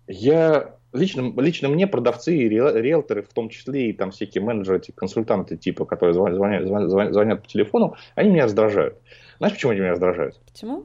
[0.06, 4.92] я лично, лично мне продавцы и риэлторы, в том числе и там всякие менеджеры, эти
[4.92, 8.96] консультанты типа, которые звонят, звонят, звонят по телефону, они меня раздражают.
[9.38, 10.40] Знаешь, почему они меня раздражают?
[10.50, 10.84] Почему?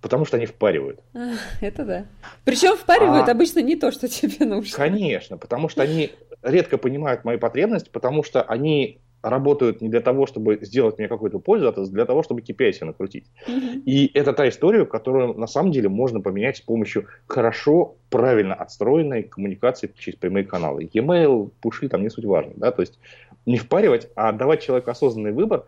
[0.00, 1.00] Потому что они впаривают.
[1.14, 2.06] А, это да.
[2.44, 4.74] Причем впаривают а, обычно не то, что тебе нужно.
[4.74, 10.26] Конечно, потому что они редко понимают мои потребности, потому что они работают не для того,
[10.26, 13.26] чтобы сделать мне какую-то пользу, а для того, чтобы KPI себе накрутить.
[13.46, 13.82] Mm-hmm.
[13.84, 19.24] И это та история, которую на самом деле можно поменять с помощью хорошо, правильно отстроенной
[19.24, 20.88] коммуникации через прямые каналы.
[20.92, 22.52] E-mail, пуши, там не суть важно.
[22.56, 22.70] Да?
[22.70, 22.98] То есть
[23.46, 25.66] не впаривать, а давать человеку осознанный выбор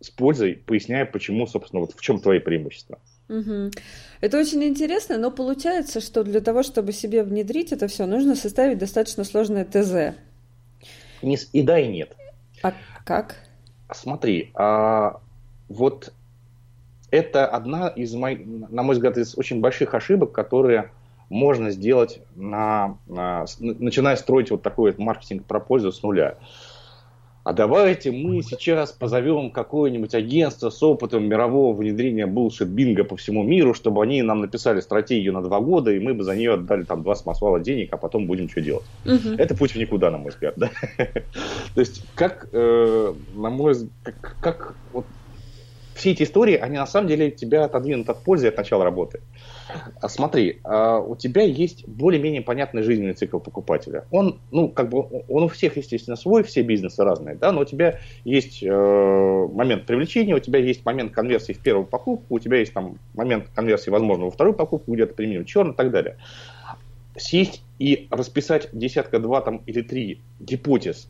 [0.00, 2.98] с пользой, поясняя, почему, собственно, вот в чем твои преимущества.
[3.28, 3.70] Угу.
[4.20, 8.78] Это очень интересно, но получается, что для того, чтобы себе внедрить это все, нужно составить
[8.78, 10.16] достаточно сложное ТЗ.
[11.22, 12.16] И да, и нет.
[12.62, 12.72] А
[13.04, 13.36] как?
[13.90, 15.20] Смотри, а,
[15.68, 16.12] вот
[17.10, 20.90] это одна из моих, на мой взгляд, из очень больших ошибок, которые
[21.28, 26.36] можно сделать, на, на, начиная строить вот такой вот маркетинг про пользу с нуля.
[27.44, 33.42] А давайте мы сейчас позовем какое-нибудь агентство с опытом мирового внедрения bullshit бинга по всему
[33.42, 36.84] миру, чтобы они нам написали стратегию на два года, и мы бы за нее отдали
[36.84, 38.84] там два самосвала денег, а потом будем что делать.
[39.04, 39.34] Угу.
[39.38, 40.54] Это путь в никуда, на мой взгляд.
[40.56, 40.70] Да?
[41.74, 45.06] То есть, как, э, на мой взгляд, как, как вот
[45.94, 49.20] все эти истории, они на самом деле тебя отодвинут от пользы от начала работы.
[50.00, 54.04] А смотри, а у тебя есть более-менее понятный жизненный цикл покупателя.
[54.10, 57.64] Он, ну, как бы, он у всех, естественно, свой, все бизнесы разные, да, но у
[57.64, 62.58] тебя есть э, момент привлечения, у тебя есть момент конверсии в первую покупку, у тебя
[62.58, 66.16] есть там момент конверсии, возможно, во вторую покупку, где-то применим черный и так далее.
[67.16, 71.08] Сесть и расписать десятка-два там или три гипотез,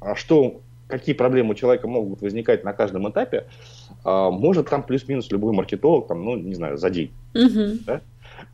[0.00, 3.46] а что какие проблемы у человека могут возникать на каждом этапе,
[4.04, 7.10] может там плюс-минус любой маркетолог, там, ну, не знаю, за день.
[7.34, 7.84] Угу.
[7.86, 8.00] Да?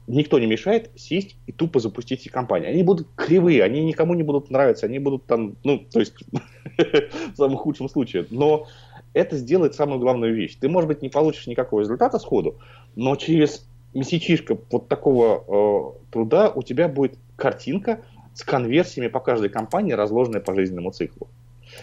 [0.07, 2.69] Никто не мешает сесть и тупо запустить эти компании.
[2.69, 6.14] Они будут кривые, они никому не будут нравиться, они будут там, ну, то есть,
[6.79, 8.27] в самом худшем случае.
[8.31, 8.66] Но
[9.12, 10.57] это сделает самую главную вещь.
[10.61, 12.59] Ты, может быть, не получишь никакого результата сходу,
[12.97, 18.03] но через месячишко вот такого э, труда у тебя будет картинка
[18.35, 21.29] с конверсиями по каждой компании, разложенная по жизненному циклу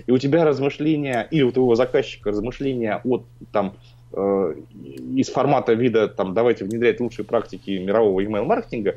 [0.05, 3.75] и у тебя размышления, или у твоего заказчика размышления от там,
[4.13, 4.55] э,
[5.15, 8.95] из формата вида там, давайте внедрять лучшие практики мирового email-маркетинга,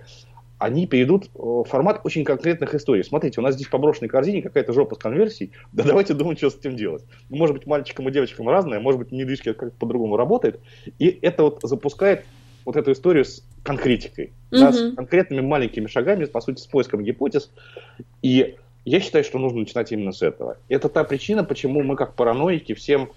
[0.61, 3.03] они перейдут в формат очень конкретных историй.
[3.03, 6.51] Смотрите, у нас здесь в поброшенной корзине какая-то жопа с конверсией, да давайте думать, что
[6.51, 7.03] с этим делать.
[7.31, 10.61] Может быть, мальчикам и девочкам разное, может быть, недвижки как по-другому работает.
[10.99, 12.25] И это вот запускает
[12.67, 14.61] вот эту историю с конкретикой, угу.
[14.61, 17.51] да, с конкретными маленькими шагами, по сути, с поиском гипотез.
[18.21, 20.59] И я считаю, что нужно начинать именно с этого.
[20.69, 23.11] Это та причина, почему мы как параноики всем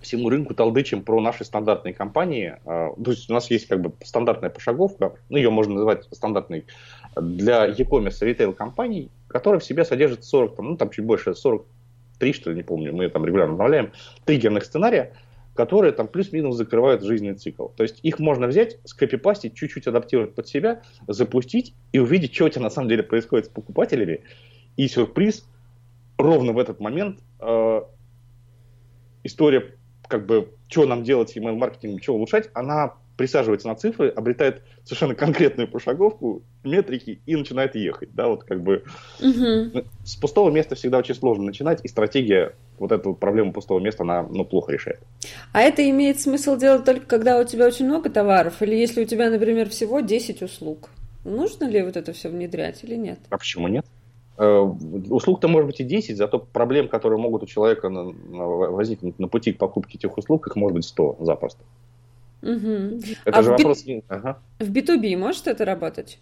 [0.00, 2.56] всему рынку толдычим про наши стандартные компании.
[2.64, 6.64] А, то есть у нас есть как бы стандартная пошаговка, ну ее можно назвать стандартной,
[7.20, 12.32] для e-commerce ритейл компаний, которая в себе содержит 40, там, ну там чуть больше 43,
[12.32, 13.92] что ли, не помню, мы там регулярно обновляем,
[14.24, 15.12] триггерных сценария,
[15.54, 17.66] которые там плюс-минус закрывают жизненный цикл.
[17.68, 22.48] То есть их можно взять, скопипастить, чуть-чуть адаптировать под себя, запустить и увидеть, что у
[22.48, 24.22] тебя на самом деле происходит с покупателями,
[24.76, 25.44] и сюрприз,
[26.18, 27.82] ровно в этот момент э,
[29.24, 29.74] история,
[30.08, 35.14] как бы, что нам делать с email-маркетингом, что улучшать, она присаживается на цифры, обретает совершенно
[35.14, 38.14] конкретную пошаговку, метрики и начинает ехать.
[38.14, 38.84] Да, вот как бы
[39.20, 39.84] угу.
[40.04, 44.22] с пустого места всегда очень сложно начинать, и стратегия вот эту проблему пустого места она
[44.22, 45.00] ну, плохо решает.
[45.52, 49.06] А это имеет смысл делать только когда у тебя очень много товаров, или если у
[49.06, 50.88] тебя, например, всего 10 услуг?
[51.22, 53.18] Нужно ли вот это все внедрять или нет?
[53.28, 53.84] А почему нет?
[54.40, 54.60] Э,
[55.10, 59.28] услуг-то может быть и 10, зато проблем, которые могут у человека на, на, возникнуть на
[59.28, 61.62] пути к покупке этих услуг, их может быть 100 запросто.
[62.40, 63.00] Угу.
[63.26, 63.82] Это а же в вопрос...
[63.82, 64.02] Би...
[64.08, 64.38] Ага.
[64.58, 66.18] В B2B может это работать?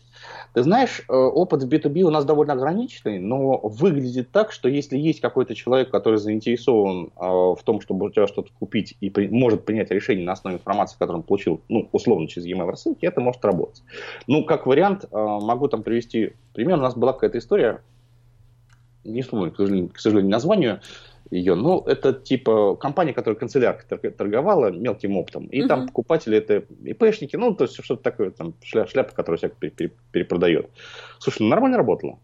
[0.52, 4.98] Ты знаешь, э, опыт в B2B у нас довольно ограниченный, но выглядит так, что если
[4.98, 9.28] есть какой-то человек, который заинтересован э, в том, чтобы у тебя что-то купить и при...
[9.28, 13.20] может принять решение на основе информации, которую он получил, ну, условно, через e-mail рассылки, это
[13.20, 13.84] может работать.
[14.26, 16.78] Ну, как вариант, могу там привести пример.
[16.78, 17.80] У нас была какая-то история,
[19.04, 20.80] не вспомню, к сожалению, названию
[21.30, 25.66] ее, но это типа компания, которая канцелярка торговала мелким оптом, и uh-huh.
[25.66, 30.70] там покупатели это ИПшники, ну, то есть что-то такое, там шляпа, шляпа которая всяко перепродает.
[31.18, 32.18] Слушай, ну нормально работало.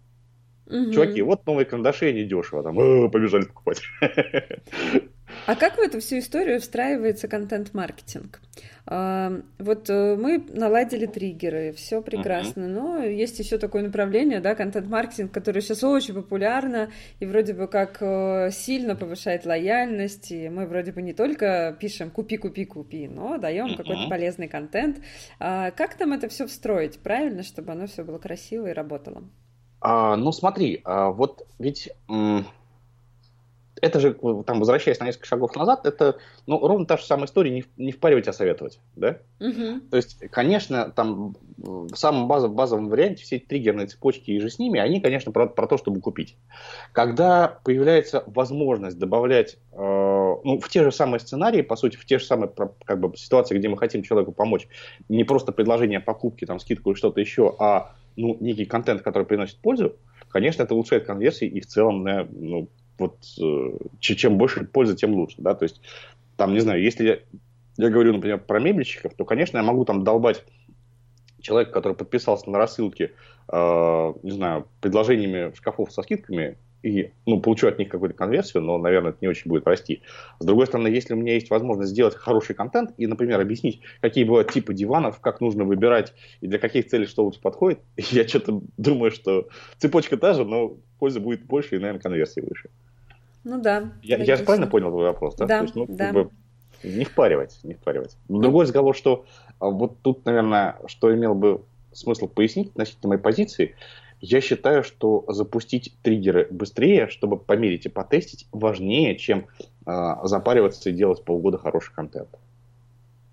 [0.66, 0.92] Угу.
[0.92, 2.76] Чуваки, вот новые карандаши, они дешево, там,
[3.10, 3.82] побежали покупать.
[5.46, 8.40] А как в эту всю историю встраивается контент-маркетинг?
[8.86, 15.32] А, вот э, мы наладили триггеры, все прекрасно, но есть еще такое направление, да, контент-маркетинг,
[15.32, 20.92] которое сейчас очень популярно и вроде бы как э, сильно повышает лояльность, и мы вроде
[20.92, 24.98] бы не только пишем «купи, купи, купи», но даем какой-то полезный контент.
[25.38, 29.24] А как нам это все встроить правильно, чтобы оно все было красиво и работало?
[29.80, 31.90] А, ну смотри, а, вот ведь
[33.84, 34.16] это же,
[34.46, 36.16] там, возвращаясь на несколько шагов назад, это
[36.46, 38.80] ну, ровно та же самая история, не, не впаривать, а советовать.
[38.96, 39.18] Да?
[39.40, 39.80] Угу.
[39.90, 44.48] То есть, конечно, там в самом базовом, базовом варианте все эти триггерные цепочки и же
[44.48, 46.36] с ними, они, конечно, про, про то, чтобы купить.
[46.92, 52.18] Когда появляется возможность добавлять э, ну, в те же самые сценарии, по сути, в те
[52.18, 52.50] же самые
[52.84, 54.66] как бы, ситуации, где мы хотим человеку помочь,
[55.10, 59.58] не просто предложение покупки, там, скидку или что-то еще, а ну, некий контент, который приносит
[59.58, 59.96] пользу,
[60.30, 62.68] конечно, это улучшает конверсии и в целом ну,
[62.98, 65.80] вот э, чем больше пользы, тем лучше, да, то есть
[66.36, 67.18] там, не знаю, если я,
[67.76, 70.44] я говорю, например, про мебельщиков, то, конечно, я могу там долбать
[71.40, 73.12] человека, который подписался на рассылки,
[73.48, 78.76] э, не знаю, предложениями шкафов со скидками, и ну, получу от них какую-то конверсию, но,
[78.76, 80.02] наверное, это не очень будет расти.
[80.38, 84.24] С другой стороны, если у меня есть возможность сделать хороший контент и, например, объяснить, какие
[84.24, 88.60] бывают типы диванов, как нужно выбирать и для каких целей что лучше подходит, я что-то
[88.76, 92.68] думаю, что цепочка та же, но пользы будет больше и, наверное, конверсии выше.
[93.44, 93.92] Ну да.
[94.02, 95.46] Я, я же правильно понял твой вопрос, да?
[95.46, 96.06] Да, То есть, ну, да.
[96.06, 96.30] как бы
[96.82, 98.16] не впаривать, не впаривать.
[98.28, 99.24] Другой разговор, что
[99.58, 103.76] а, вот тут, наверное, что имел бы смысл пояснить относительно моей позиции,
[104.20, 109.46] я считаю, что запустить триггеры быстрее, чтобы померить и потестить, важнее, чем
[109.86, 112.28] э, запариваться и делать полгода хороший контент.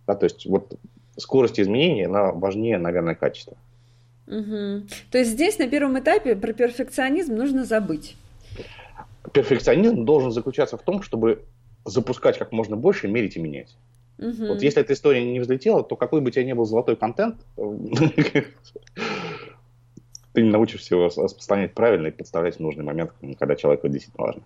[0.05, 0.77] Да, то есть вот
[1.17, 3.55] скорость изменений, она важнее, наверное, качества.
[4.27, 4.87] Угу.
[5.11, 8.15] То есть здесь на первом этапе про перфекционизм нужно забыть.
[9.33, 11.43] Перфекционизм должен заключаться в том, чтобы
[11.85, 13.75] запускать как можно больше, мерить и менять.
[14.17, 14.47] Угу.
[14.47, 17.37] Вот если эта история не взлетела, то какой бы у тебя ни был золотой контент,
[20.33, 24.43] ты не научишься его распространять правильно и подставлять в нужный момент, когда человеку действительно важно.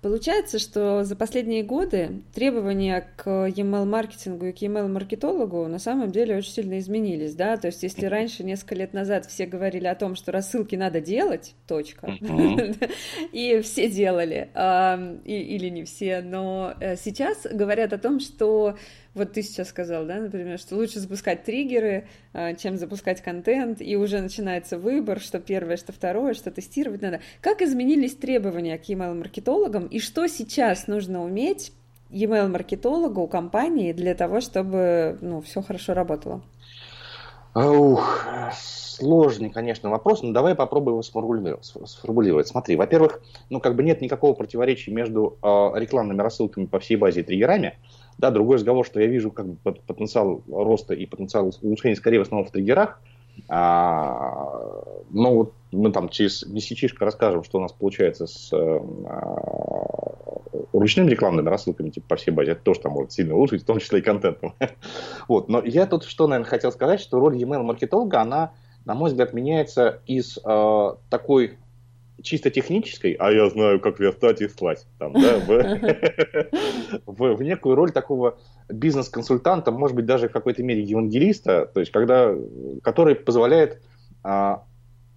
[0.00, 6.52] Получается, что за последние годы требования к email-маркетингу и к email-маркетологу на самом деле очень
[6.52, 10.30] сильно изменились, да, то есть если раньше, несколько лет назад все говорили о том, что
[10.30, 12.12] рассылки надо делать, точка,
[13.32, 14.50] и все делали,
[15.24, 18.76] или не все, но э, сейчас говорят о том, что
[19.18, 23.96] вот ты сейчас сказал, да, например, что лучше запускать триггеры, а, чем запускать контент, и
[23.96, 27.20] уже начинается выбор, что первое, что второе, что тестировать надо.
[27.40, 31.72] Как изменились требования к email-маркетологам, и что сейчас нужно уметь
[32.10, 36.42] email-маркетологу компании для того, чтобы ну, все хорошо работало?
[37.54, 38.26] Ух,
[38.98, 42.46] сложный, конечно, вопрос, но давай попробуем его сформулировать.
[42.46, 47.20] Смотри, во-первых, ну как бы нет никакого противоречия между э, рекламными рассылками по всей базе
[47.20, 47.78] и триггерами.
[48.18, 52.22] Да, другой разговор, что я вижу как бы потенциал роста и потенциал улучшения скорее в
[52.22, 53.00] основном в триггерах.
[53.48, 60.08] А, но вот мы там через месячишко расскажем, что у нас получается с а,
[60.72, 62.52] ручными рекламными рассылками типа по всей базе.
[62.52, 64.54] Это тоже там может сильно улучшить, в том числе и контентом.
[65.28, 65.48] вот.
[65.48, 68.52] Но я тут что, наверное, хотел сказать, что роль e-mail маркетолога, она,
[68.84, 71.58] на мой взгляд, меняется из э, такой
[72.22, 75.38] чисто технической, а я знаю, как верстать и слать, там, да,
[77.06, 82.34] в, некую роль такого бизнес-консультанта, может быть, даже в какой-то мере евангелиста, то есть, когда,
[82.82, 83.80] который позволяет
[84.22, 84.64] а,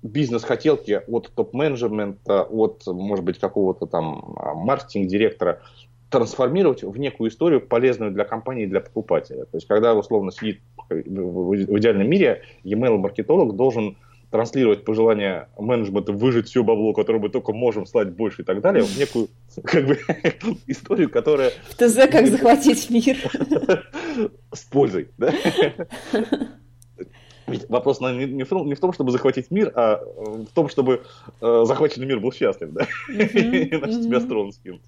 [0.03, 5.61] бизнес-хотелки от топ-менеджмента, от, может быть, какого-то там а, маркетинг-директора
[6.09, 9.45] трансформировать в некую историю, полезную для компании и для покупателя.
[9.45, 10.59] То есть, когда условно сидит
[10.89, 13.97] в идеальном мире, e-mail-маркетолог должен
[14.31, 18.83] транслировать пожелания менеджмента выжить все бабло, которое мы только можем слать больше и так далее,
[18.83, 19.27] в некую
[19.63, 19.99] как бы,
[20.67, 21.51] историю, которая...
[21.69, 23.17] В ТЗ «Как захватить мир».
[24.53, 25.33] С пользой, да?
[27.51, 30.69] Ведь вопрос не, не, в том, не в том, чтобы захватить мир, а в том,
[30.69, 31.03] чтобы
[31.41, 32.87] э, захваченный мир был счастлив, да?
[33.09, 34.81] Иначе тебя строн скинут.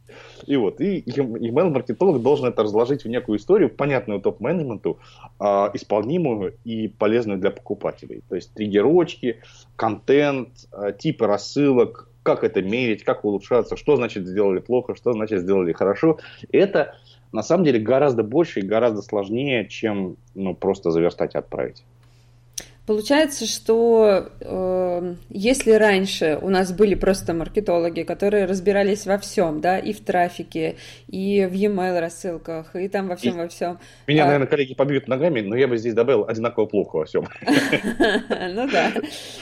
[0.46, 5.00] И вот, и email-маркетолог должен это разложить в некую историю, понятную топ-менеджменту,
[5.40, 8.24] э, исполнимую и полезную для покупателей.
[8.30, 9.42] То есть триггерочки,
[9.76, 15.42] контент, э, типы рассылок, как это мерить, как улучшаться, что значит сделали плохо, что значит
[15.42, 16.20] сделали хорошо.
[16.52, 16.96] Это
[17.34, 21.84] на самом деле гораздо больше и гораздо сложнее, чем ну, просто заверстать и отправить.
[22.86, 29.80] Получается, что э, если раньше у нас были просто маркетологи, которые разбирались во всем, да,
[29.80, 30.76] и в трафике,
[31.08, 33.80] и в e-mail рассылках, и там во всем, и во всем.
[34.06, 34.26] Меня, а...
[34.26, 37.26] наверное, коллеги побьют ногами, но я бы здесь добавил одинаково плохо во всем.
[38.54, 38.92] Ну да.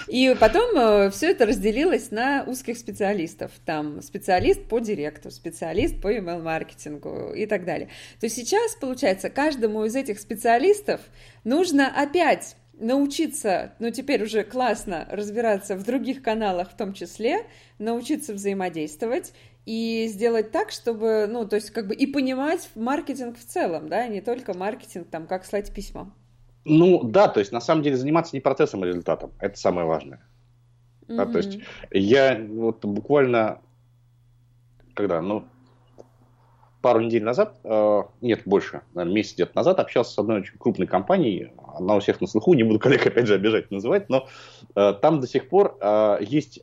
[0.08, 3.52] И потом э, все это разделилось на узких специалистов.
[3.66, 7.90] Там специалист по директу, специалист по email маркетингу и так далее.
[8.20, 11.02] То сейчас, получается, каждому из этих специалистов
[11.44, 17.46] нужно опять научиться, ну теперь уже классно разбираться в других каналах в том числе,
[17.80, 19.34] научиться взаимодействовать
[19.66, 24.08] и сделать так, чтобы, ну, то есть как бы и понимать маркетинг в целом, да,
[24.08, 26.14] не только маркетинг, там, как слать письма.
[26.66, 29.32] Ну, да, то есть на самом деле заниматься не процессом, а результатом.
[29.40, 30.22] Это самое важное.
[31.08, 31.16] Mm-hmm.
[31.16, 31.60] Да, то есть
[31.92, 33.62] я вот буквально,
[34.94, 35.46] когда, ну,
[36.82, 40.88] пару недель назад, э, нет, больше, наверное, месяц где-то назад общался с одной очень крупной
[40.88, 44.28] компанией, она у всех на слуху, не буду коллег опять же обижать называть, но
[44.76, 46.62] э, там до сих пор э, есть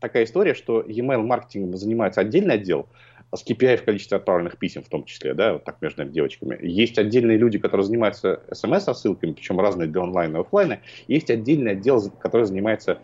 [0.00, 2.88] такая история, что e-mail маркетингом занимается отдельный отдел,
[3.34, 6.58] с KPI в количестве отправленных писем в том числе, да, вот так между нами девочками.
[6.60, 10.80] Есть отдельные люди, которые занимаются смс-рассылками, причем разные для онлайна и офлайна.
[11.08, 12.98] Есть отдельный отдел, который занимается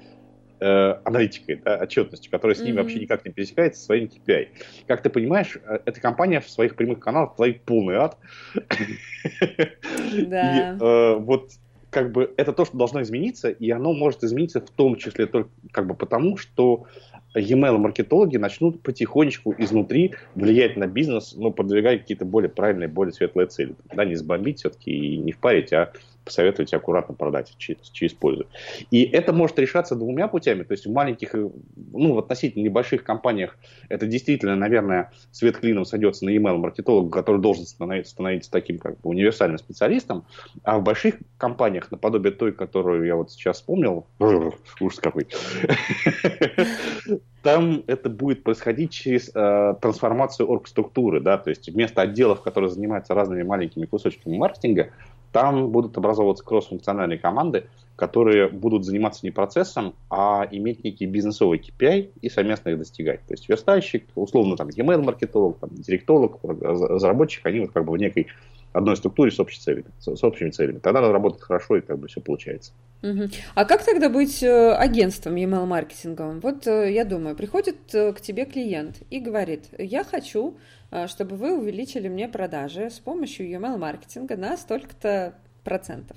[0.60, 2.82] аналитикой, да, отчетностью, которая с ними mm-hmm.
[2.82, 4.48] вообще никак не пересекается, своим KPI.
[4.86, 8.16] Как ты понимаешь, э, эта компания в своих прямых каналах творит полный ад.
[10.28, 10.76] Да.
[10.76, 11.50] И э, вот
[11.90, 15.50] как бы это то, что должно измениться, и оно может измениться в том числе только
[15.72, 16.86] как бы потому, что
[17.34, 23.46] e-mail-маркетологи начнут потихонечку изнутри влиять на бизнес, но ну, продвигая какие-то более правильные, более светлые
[23.46, 23.74] цели.
[23.94, 25.92] Да, не сбомбить все-таки и не впарить, а
[26.28, 28.46] посоветовать аккуратно продать через, через пользу.
[28.90, 30.62] И это может решаться двумя путями.
[30.62, 33.56] То есть в маленьких, ну, в относительно небольших компаниях
[33.88, 39.00] это действительно, наверное, свет клином сойдется на email маркетолога, который должен становиться, становиться таким как
[39.00, 40.26] бы универсальным специалистом.
[40.64, 44.06] А в больших компаниях, наподобие той, которую я вот сейчас вспомнил,
[44.80, 45.26] ужас какой,
[47.42, 53.14] там это будет происходить через э, трансформацию оргструктуры, да, то есть вместо отделов, которые занимаются
[53.14, 54.90] разными маленькими кусочками маркетинга,
[55.32, 57.66] там будут образовываться кроссфункциональные команды,
[57.96, 63.20] которые будут заниматься не процессом, а иметь некий бизнесовый KPI и совместно их достигать.
[63.26, 68.28] То есть верстальщик, условно там email-маркетолог, там, директолог, разработчик, они вот как бы в некой
[68.72, 70.78] одной структуре с, общей целью, с общими целями.
[70.78, 72.72] Тогда надо работать хорошо, и как бы все получается.
[73.02, 73.30] Угу.
[73.54, 76.40] А как тогда быть э, агентством email-маркетинговым?
[76.40, 80.56] Вот э, я думаю, приходит э, к тебе клиент и говорит, я хочу,
[81.06, 85.34] чтобы вы увеличили мне продажи с помощью email-маркетинга на столько-то
[85.64, 86.16] процентов.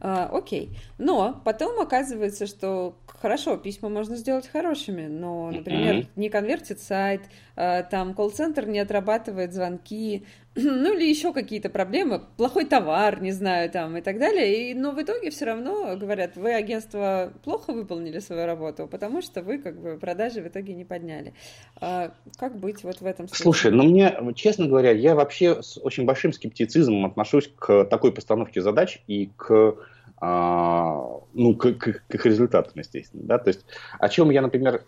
[0.00, 0.76] А, окей.
[0.98, 6.08] Но потом оказывается, что хорошо, письма можно сделать хорошими, но, например, mm-hmm.
[6.16, 7.22] не конвертит сайт,
[7.56, 13.70] а, там колл-центр не отрабатывает звонки, ну или еще какие-то проблемы, плохой товар, не знаю,
[13.70, 14.70] там и так далее.
[14.70, 19.42] И, но в итоге все равно говорят, вы агентство плохо выполнили свою работу, потому что
[19.42, 21.34] вы как бы продажи в итоге не подняли.
[21.80, 23.42] А как быть вот в этом случае?
[23.42, 28.60] Слушай, ну мне, честно говоря, я вообще с очень большим скептицизмом отношусь к такой постановке
[28.60, 29.76] задач и к
[30.20, 33.24] а, ну, к, к, к их результатам, естественно.
[33.24, 33.38] Да?
[33.38, 33.64] То есть,
[33.98, 34.84] о чем я, например,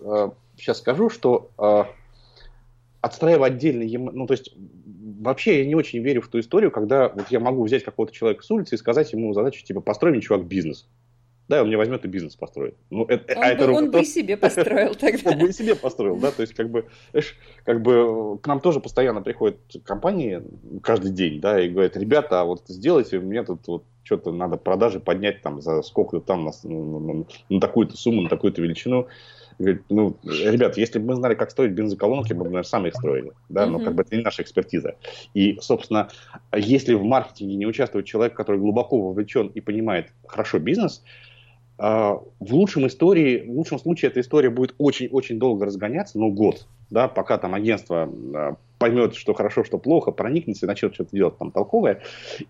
[0.56, 1.84] сейчас э, скажу, что э,
[3.00, 4.54] отстраивать отдельный, ну, то есть,
[5.20, 8.42] вообще я не очень верю в ту историю, когда вот я могу взять какого-то человека
[8.42, 10.86] с улицы и сказать ему задачу, типа, построй мне, чувак, бизнес.
[11.48, 12.76] Да, он мне возьмет и бизнес построит.
[12.90, 15.30] Ну, это, он а бы, это он бы и себе построил тогда.
[15.30, 16.86] Он бы и себе построил, да, то есть как бы,
[17.64, 20.42] как бы к нам тоже постоянно приходят компании
[20.82, 24.98] каждый день, да, и говорят, ребята, а вот сделайте мне тут вот что-то надо продажи
[24.98, 29.06] поднять там за сколько-то там на, на, на, на такую-то сумму, на такую-то величину.
[29.58, 32.94] Говорит, ну, ребят, если бы мы знали, как строить бензоколонки, мы бы, наверное, сами их
[32.94, 33.70] строили, да, mm-hmm.
[33.70, 34.96] но как бы это не наша экспертиза.
[35.32, 36.08] И, собственно,
[36.54, 41.02] если в маркетинге не участвует человек, который глубоко вовлечен и понимает хорошо бизнес,
[41.78, 46.66] а, в лучшем истории, в лучшем случае эта история будет очень-очень долго разгоняться, ну, год,
[46.88, 51.36] да, пока там агентство а, поймет, что хорошо, что плохо, проникнется и начнет что-то делать
[51.36, 52.00] там толковое,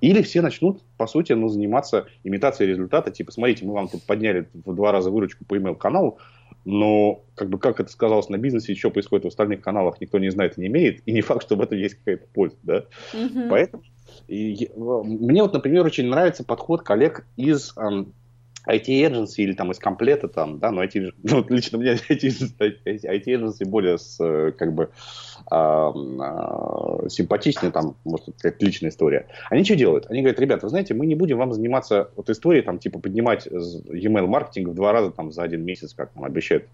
[0.01, 4.49] или все начнут, по сути, ну, заниматься имитацией результата, типа, смотрите, мы вам тут подняли
[4.53, 6.19] в два раза выручку по email-каналу,
[6.67, 10.31] но как бы как это сказалось на бизнесе, еще происходит в остальных каналах, никто не
[10.31, 12.85] знает и не имеет, и не факт, что в этом есть какая-то польза, да.
[13.15, 13.49] Mm-hmm.
[13.49, 13.83] Поэтому
[14.27, 17.73] и, мне вот, например, очень нравится подход коллег из
[18.67, 24.19] IT-agency или там из комплета там, да, но IT, ну, лично мне IT-agency более с,
[24.21, 24.91] э, как бы
[25.51, 29.27] а, а, симпатичнее, там, может, какая-то личная история.
[29.51, 30.07] Они что делают?
[30.09, 33.47] Они говорят, ребята, вы знаете, мы не будем вам заниматься вот историей, там, типа, поднимать
[33.47, 36.65] e-mail маркетинг в два раза там за один месяц, как нам обещают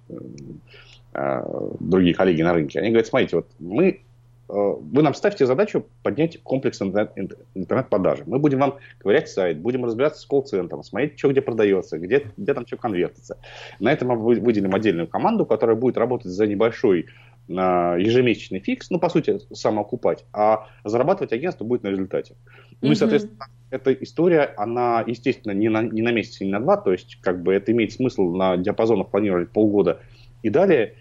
[1.14, 1.44] э,
[1.80, 2.78] другие коллеги на рынке.
[2.78, 4.11] Они говорят, смотрите, вот мы Э,
[4.52, 8.24] вы нам ставьте задачу поднять комплекс интернет-продажи.
[8.26, 12.52] Мы будем вам ковырять сайт, будем разбираться с колл-центром, смотреть, что где продается, где, где
[12.52, 13.38] там что конвертится.
[13.80, 17.06] На этом мы выделим отдельную команду, которая будет работать за небольшой
[17.48, 22.34] на ежемесячный фикс, ну, по сути, самоокупать, а зарабатывать агентство будет на результате.
[22.80, 22.92] Ну, mm-hmm.
[22.92, 26.92] и, соответственно, эта история, она, естественно, не на, не на месяц, не на два, то
[26.92, 30.00] есть, как бы, это имеет смысл на диапазонах планировать полгода
[30.42, 30.94] и далее.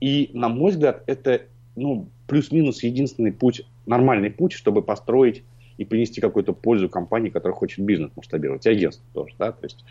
[0.00, 1.42] И, на мой взгляд, это,
[1.76, 5.44] ну, плюс-минус единственный путь, нормальный путь, чтобы построить
[5.78, 9.84] и принести какую-то пользу компании, которая хочет бизнес масштабировать, и агентство тоже, да, то есть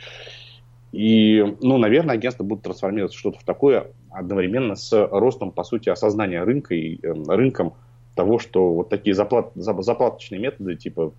[0.91, 6.41] и, ну, наверное, агентство будет трансформироваться что-то в такое одновременно с ростом, по сути, осознания
[6.43, 7.73] рынка и э, рынком
[8.15, 11.13] того, что вот такие заплат, заплаточные методы, типа,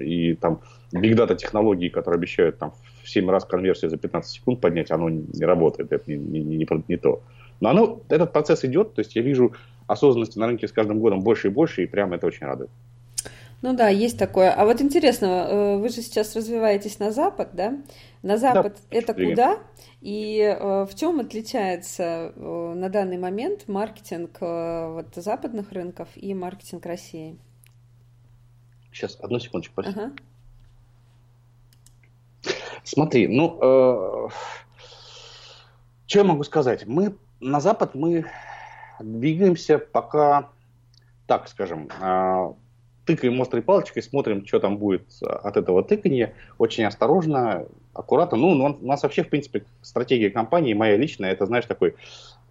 [0.00, 0.60] и там
[0.92, 5.44] data технологии, которые обещают там в 7 раз конверсию за 15 секунд поднять, оно не
[5.46, 7.22] работает, это не, не, не, не то.
[7.60, 9.52] Но оно, этот процесс идет, то есть я вижу
[9.86, 12.70] осознанности на рынке с каждым годом больше и больше, и прямо это очень радует.
[13.62, 14.50] Ну да, есть такое.
[14.50, 17.78] А вот интересно, э, вы же сейчас развиваетесь на Запад, да?
[18.22, 19.36] На Запад да, это привет.
[19.36, 19.58] куда?
[20.00, 26.84] И э, в чем отличается э, на данный момент маркетинг вот, западных рынков и маркетинг
[26.86, 27.38] России?
[28.92, 30.06] Сейчас, одну секундочку, пожалуйста.
[30.06, 30.14] Ага.
[32.84, 34.28] Смотри, ну, э,
[36.06, 36.86] что я могу сказать?
[36.86, 38.26] Мы на Запад мы
[39.02, 40.50] двигаемся пока,
[41.26, 42.54] так скажем, а,
[43.04, 48.38] тыкаем острой палочкой, смотрим, что там будет от этого тыкания, очень осторожно, аккуратно.
[48.38, 51.94] Ну, у нас вообще, в принципе, стратегия компании, моя личная, это, знаешь, такой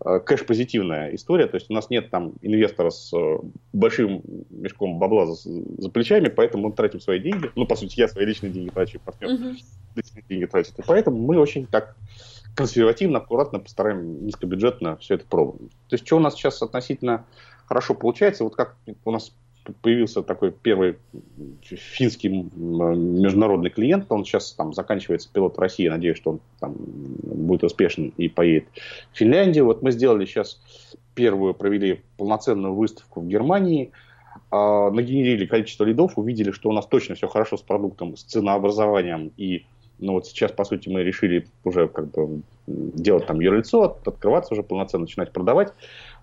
[0.05, 3.39] э, кэш-позитивная история, то есть у нас нет там инвестора с э,
[3.73, 8.07] большим мешком бабла за, за плечами, поэтому мы тратим свои деньги, ну, по сути, я
[8.07, 9.55] свои личные деньги трачу, партнер uh-huh.
[9.95, 11.95] личные деньги тратит, и поэтому мы очень так
[12.55, 15.71] консервативно, аккуратно постараем низкобюджетно все это пробовать.
[15.87, 17.25] То есть, что у нас сейчас относительно
[17.65, 18.75] хорошо получается, вот как
[19.05, 19.33] у нас
[19.81, 20.97] появился такой первый
[21.61, 28.13] финский международный клиент, он сейчас там заканчивается пилот России, надеюсь, что он там будет успешен
[28.17, 28.65] и поедет
[29.13, 29.65] в Финляндию.
[29.65, 30.59] Вот мы сделали сейчас
[31.13, 33.91] первую, провели полноценную выставку в Германии,
[34.49, 39.31] а, нагенерили количество лидов, увидели, что у нас точно все хорошо с продуктом, с ценообразованием
[39.37, 39.65] и
[40.01, 44.63] ну вот сейчас, по сути, мы решили уже как бы делать там юрлицо, открываться уже
[44.63, 45.73] полноценно, начинать продавать.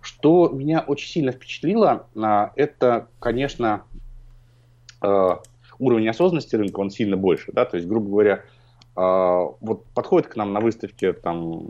[0.01, 3.85] Что меня очень сильно впечатлило, а, это, конечно,
[5.01, 5.41] а,
[5.79, 8.45] уровень осознанности рынка, он сильно больше, да, то есть, грубо говоря,
[8.97, 11.67] а, вот подходит к нам на выставке там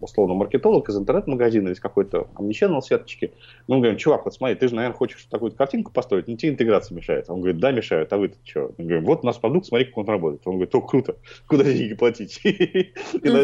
[0.00, 3.32] условно маркетолог из интернет-магазина или из какой-то omnichannel сеточки,
[3.68, 6.94] мы говорим, чувак, вот смотри, ты же, наверное, хочешь такую картинку построить, но тебе интеграция
[6.96, 7.28] мешает.
[7.28, 8.72] Он говорит, да, мешает, а вы-то что?
[8.78, 10.42] Мы говорим, вот у нас продукт, смотри, как он работает.
[10.44, 12.40] Он говорит, о, круто, куда деньги платить?
[12.44, 12.94] И
[13.28, 13.38] на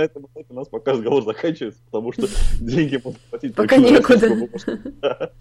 [0.00, 2.26] этом у нас пока разговор заканчивается, потому что
[2.60, 3.54] деньги можно платить.
[3.54, 4.48] Пока некуда.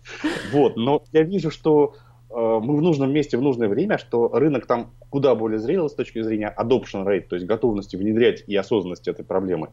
[0.51, 1.95] Вот, но я вижу, что
[2.29, 5.93] э, мы в нужном месте в нужное время, что рынок там куда более зрелый с
[5.93, 9.69] точки зрения adoption rate, то есть готовности внедрять и осознанности этой проблемы.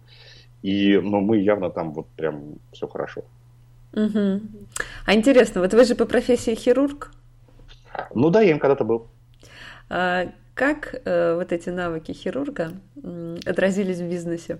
[0.62, 3.24] И, но ну, мы явно там вот прям все хорошо.
[3.92, 4.40] Угу.
[5.06, 7.10] А интересно, вот вы же по профессии хирург?
[8.14, 9.08] Ну да, я им когда-то был.
[9.88, 14.58] А как э, вот эти навыки хирурга э, отразились в бизнесе?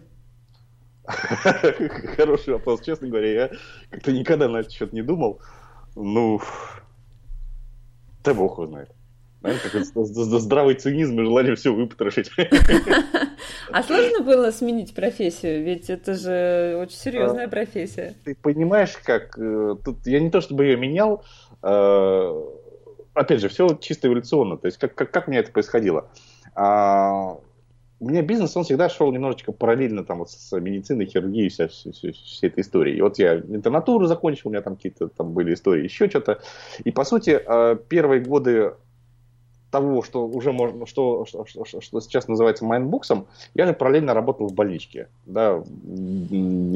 [2.16, 2.82] Хороший вопрос.
[2.82, 3.50] Честно говоря, я
[3.90, 5.40] как-то никогда на этот счет не думал.
[5.96, 6.40] Ну,
[8.24, 8.90] да бог его знает.
[9.40, 12.30] Знаете, как здравый цинизм и желание все выпотрошить.
[13.72, 15.62] А сложно было сменить профессию?
[15.62, 18.14] Ведь это же очень серьезная а, профессия.
[18.24, 19.38] Ты понимаешь, как...
[19.38, 21.24] Э, тут я не то чтобы ее менял,
[21.62, 22.42] э,
[23.14, 24.56] опять же, все чисто эволюционно.
[24.56, 26.10] То есть как, как, как у меня это происходило?
[26.54, 27.38] А,
[28.00, 31.90] у меня бизнес, он всегда шел немножечко параллельно там вот с медициной, хирургией, вся, вся,
[31.92, 32.96] вся, вся эта история.
[32.96, 36.40] И вот я интернатуру закончил, у меня там какие-то там были истории, еще что-то.
[36.84, 37.40] И по сути,
[37.88, 38.74] первые годы
[39.70, 44.48] того, что уже можно, что, что, что, что сейчас называется майнбуксом, я же параллельно работал
[44.48, 45.62] в больничке, да,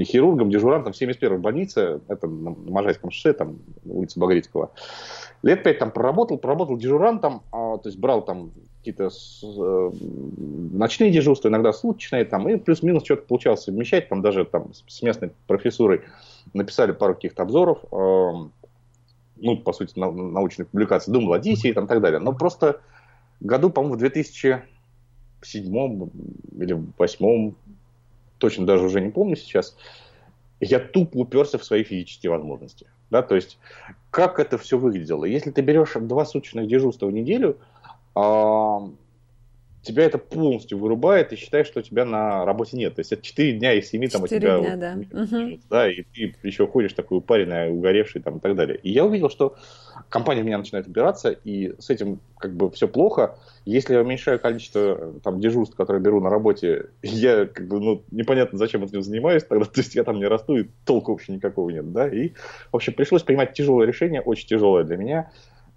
[0.05, 4.71] хирургом, дежурантом в 71-й больнице, это на Можайском шоссе, там, улица Багрицкого.
[5.43, 9.11] Лет пять там проработал, проработал дежурантом, а, то есть брал там какие-то
[9.43, 9.91] э,
[10.73, 15.31] ночные дежурства, иногда суточные, там, и плюс-минус что-то получалось совмещать, там даже там с местной
[15.47, 16.03] профессурой
[16.53, 18.49] написали пару каких-то обзоров, э,
[19.43, 22.21] ну, по сути, на, научных публикаций, думал о Одиссее и так далее.
[22.21, 22.81] Но просто
[23.41, 24.63] году, по-моему, в 2007
[25.55, 27.53] или 2008,
[28.39, 29.77] точно даже уже не помню сейчас,
[30.61, 32.87] я тупо уперся в свои физические возможности.
[33.11, 33.59] Да, то есть,
[34.11, 35.25] как это все выглядело?
[35.25, 37.59] Если ты берешь два суточных дежурства в неделю,
[38.15, 38.89] а,
[39.83, 42.95] тебя это полностью вырубает и считаешь, что у тебя на работе нет.
[42.95, 44.59] То есть это 4 дня из 7 там у тебя...
[44.59, 45.23] Дня, да.
[45.23, 45.61] Угу.
[45.69, 48.79] да, и ты еще ходишь такой упаренный, угоревший там и так далее.
[48.83, 49.57] И я увидел, что
[50.09, 53.39] компания меня начинает убираться, и с этим как бы все плохо.
[53.65, 58.59] Если я уменьшаю количество там дежурств, которые беру на работе, я как бы, ну, непонятно,
[58.59, 61.93] зачем этим занимаюсь тогда, то есть я там не расту, и толку вообще никакого нет,
[61.93, 62.31] да, и,
[62.71, 65.31] в общем, пришлось принимать тяжелое решение, очень тяжелое для меня,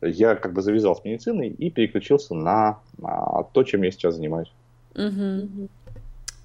[0.07, 4.51] я как бы завязал с медициной и переключился на, на то, чем я сейчас занимаюсь.
[4.95, 5.69] Угу.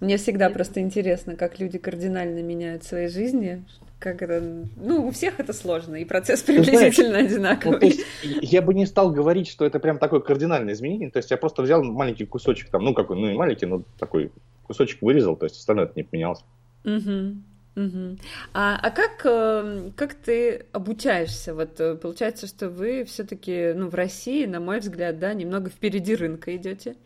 [0.00, 3.64] Мне всегда просто интересно, как люди кардинально меняют свои жизни.
[3.98, 4.42] Как это,
[4.76, 7.78] ну, у всех это сложно, и процесс приблизительно знаешь, одинаковый.
[7.80, 11.10] Ну, есть, я бы не стал говорить, что это прям такое кардинальное изменение.
[11.10, 14.32] То есть я просто взял маленький кусочек, там, ну, какой, ну, не маленький, но такой
[14.62, 16.42] кусочек вырезал, то есть остальное это не поменялось.
[16.84, 17.34] Угу.
[17.76, 18.18] Угу.
[18.52, 21.54] А, а как, эм, как ты обучаешься?
[21.54, 26.16] Вот э, получается, что вы все-таки, ну, в России, на мой взгляд, да, немного впереди
[26.16, 26.96] рынка идете.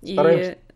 [0.00, 0.16] И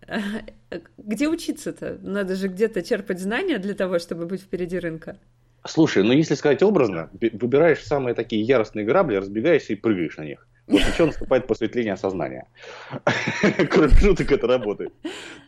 [0.98, 1.98] где учиться-то?
[2.02, 5.16] Надо же где-то черпать знания для того, чтобы быть впереди рынка.
[5.64, 10.46] Слушай, ну если сказать образно, выбираешь самые такие яростные грабли, разбегаешься и прыгаешь на них.
[10.66, 12.46] После чего наступает просветление сознания.
[13.70, 14.92] Кроме шуток это работает.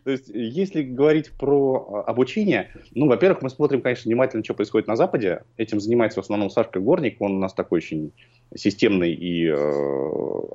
[0.04, 4.86] То есть, если говорить про а, обучение, ну, во-первых, мы смотрим, конечно, внимательно, что происходит
[4.86, 5.42] на Западе.
[5.56, 7.20] Этим занимается в основном Сашка Горник.
[7.20, 8.12] Он у нас такой очень
[8.54, 9.54] системный и э,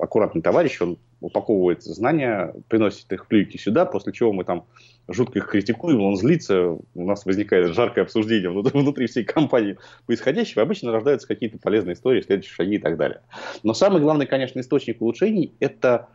[0.00, 0.80] аккуратный товарищ.
[0.80, 4.64] Он упаковывает знания, приносит их в плюки сюда, после чего мы там
[5.08, 10.62] жутко их критикуем, он злится, у нас возникает жаркое обсуждение внутри, внутри всей компании происходящего,
[10.62, 13.20] обычно рождаются какие-то полезные истории, следующие шаги и так далее.
[13.62, 16.08] Но самый главный, конечно, источник улучшений это,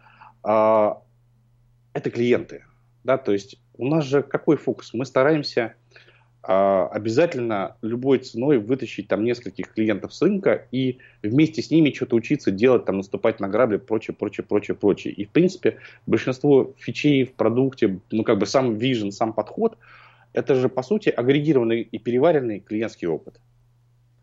[0.43, 0.89] э,
[1.93, 2.65] это клиенты.
[3.03, 3.17] Да?
[3.17, 4.93] То есть у нас же какой фокус?
[4.93, 5.75] Мы стараемся
[6.41, 12.15] а, обязательно любой ценой вытащить там нескольких клиентов с рынка и вместе с ними что-то
[12.15, 15.13] учиться делать, там наступать на грабли, прочее, прочее, прочее, прочее.
[15.13, 19.77] И в принципе большинство фичей в продукте, ну как бы сам вижен, сам подход,
[20.31, 23.41] это же по сути агрегированный и переваренный клиентский опыт.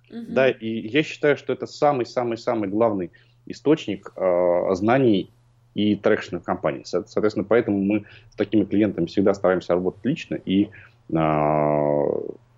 [0.09, 0.25] Угу.
[0.29, 3.11] Да, и я считаю, что это самый-самый-самый главный
[3.47, 5.31] источник э, знаний
[5.75, 6.83] и трекшена в компании.
[6.85, 10.71] Соответственно, поэтому мы с такими клиентами всегда стараемся работать лично и
[11.15, 12.05] а,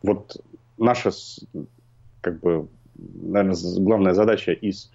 [0.02, 0.36] вот
[0.78, 1.10] наша,
[2.20, 4.90] как бы, наверное, главная задача из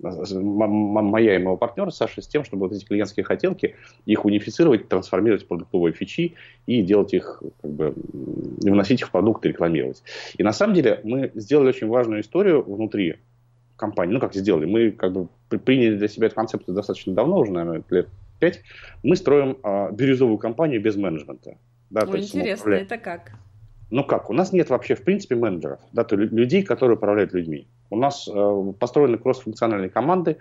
[0.00, 3.74] моя и моего партнера Саши с тем, чтобы вот эти клиентские хотелки,
[4.06, 6.34] их унифицировать, трансформировать в продуктовые фичи
[6.66, 10.02] и делать их, как бы, выносить их в продукты, рекламировать.
[10.36, 13.16] И на самом деле мы сделали очень важную историю внутри
[13.76, 14.14] компании.
[14.14, 14.66] Ну, как сделали?
[14.66, 18.60] Мы как бы приняли для себя эту концепцию достаточно давно, уже, наверное, лет пять.
[19.02, 21.56] Мы строим а, бирюзовую компанию без менеджмента.
[21.90, 23.32] Да, Ой, интересно, это как?
[23.90, 27.66] Ну как, у нас нет вообще в принципе менеджеров, да, то людей, которые управляют людьми.
[27.88, 30.36] У нас э, построены кроссфункциональные команды,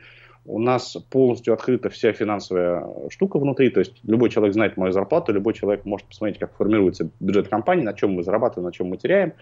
[0.48, 5.34] у нас полностью открыта вся финансовая штука внутри, то есть любой человек знает мою зарплату,
[5.34, 8.98] любой человек может посмотреть, как формируется бюджет компании, на чем мы зарабатываем, на чем мы
[8.98, 9.34] теряем,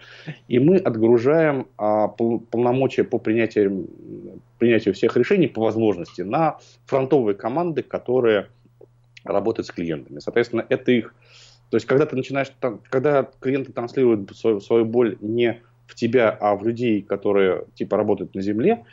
[0.48, 3.88] и мы отгружаем а, пол, полномочия по принятию,
[4.58, 8.48] принятию всех решений по возможности на фронтовые команды, которые
[9.24, 10.18] работают с клиентами.
[10.18, 11.14] Соответственно, это их
[11.70, 12.52] то есть, когда ты начинаешь,
[12.90, 18.34] когда клиенты транслируют свою, свою боль не в тебя, а в людей, которые типа работают
[18.34, 18.84] на земле,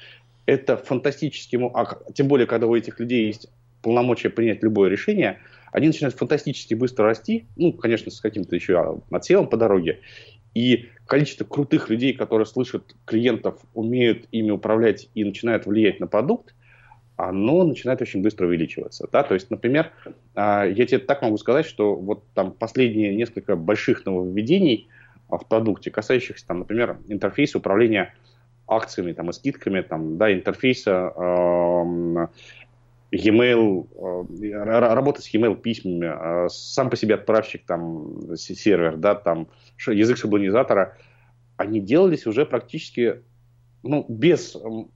[0.46, 3.50] это фантастически, а тем более, когда у этих людей есть
[3.82, 5.40] полномочия принять любое решение,
[5.72, 10.00] они начинают фантастически быстро расти, ну, конечно, с каким-то еще отсевом по дороге,
[10.54, 16.54] и количество крутых людей, которые слышат клиентов, умеют ими управлять и начинают влиять на продукт,
[17.16, 19.08] оно начинает очень быстро увеличиваться.
[19.12, 19.24] Да?
[19.24, 19.92] То есть, например,
[20.36, 24.88] а, я тебе так могу сказать, что вот там последние несколько больших нововведений
[25.28, 28.14] в продукте, касающихся, там, например, интерфейса управления
[28.76, 32.28] акциями там, и скидками, там, да, интерфейса э,
[33.12, 33.88] e-mail,
[34.42, 39.48] э, работа с e-mail письмами, э, сам по себе отправщик, там, сервер, да, там,
[39.88, 40.98] язык шаблонизатора,
[41.58, 43.22] они делались уже практически
[43.84, 44.56] ну, без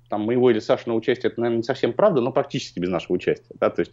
[0.10, 3.54] там, моего или Сашиного участия, это, наверное, не совсем правда, но практически без нашего участия,
[3.60, 3.92] да, то есть,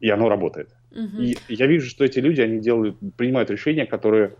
[0.00, 0.70] и оно работает.
[0.90, 1.22] Угу.
[1.22, 4.34] И я вижу, что эти люди, они делают, принимают решения, которые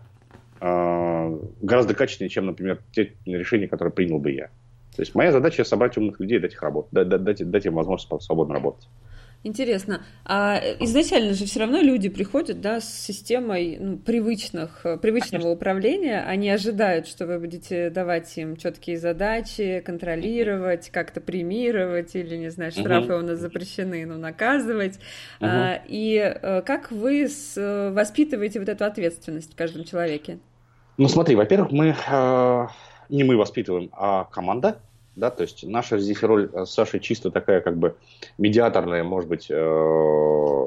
[0.59, 4.47] гораздо качественнее, чем, например, те решения, которые принял бы я.
[4.95, 8.25] То есть моя задача собрать умных людей, дать их работать, дать, дать, дать им возможность
[8.25, 8.87] свободно работать.
[9.41, 10.01] Интересно.
[10.25, 15.49] А изначально же все равно люди приходят, да, с системой ну, привычных, привычного Конечно.
[15.51, 16.23] управления.
[16.27, 22.73] Они ожидают, что вы будете давать им четкие задачи, контролировать, как-то премировать или, не знаю,
[22.73, 23.23] штрафы угу.
[23.23, 24.95] у нас запрещены, но наказывать.
[25.39, 25.49] Угу.
[25.49, 30.39] А, и э, как вы с, воспитываете вот эту ответственность в каждом человеке?
[30.97, 32.67] Ну, смотри, во-первых, мы э,
[33.07, 34.81] не мы воспитываем, а команда
[35.19, 37.95] да, то есть наша здесь роль с Сашей чисто такая как бы
[38.37, 40.65] медиаторная, может быть, э,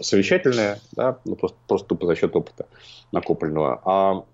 [0.00, 2.66] совещательная, да, ну, просто, просто тупо за счет опыта
[3.12, 3.80] накопленного.
[3.84, 4.24] А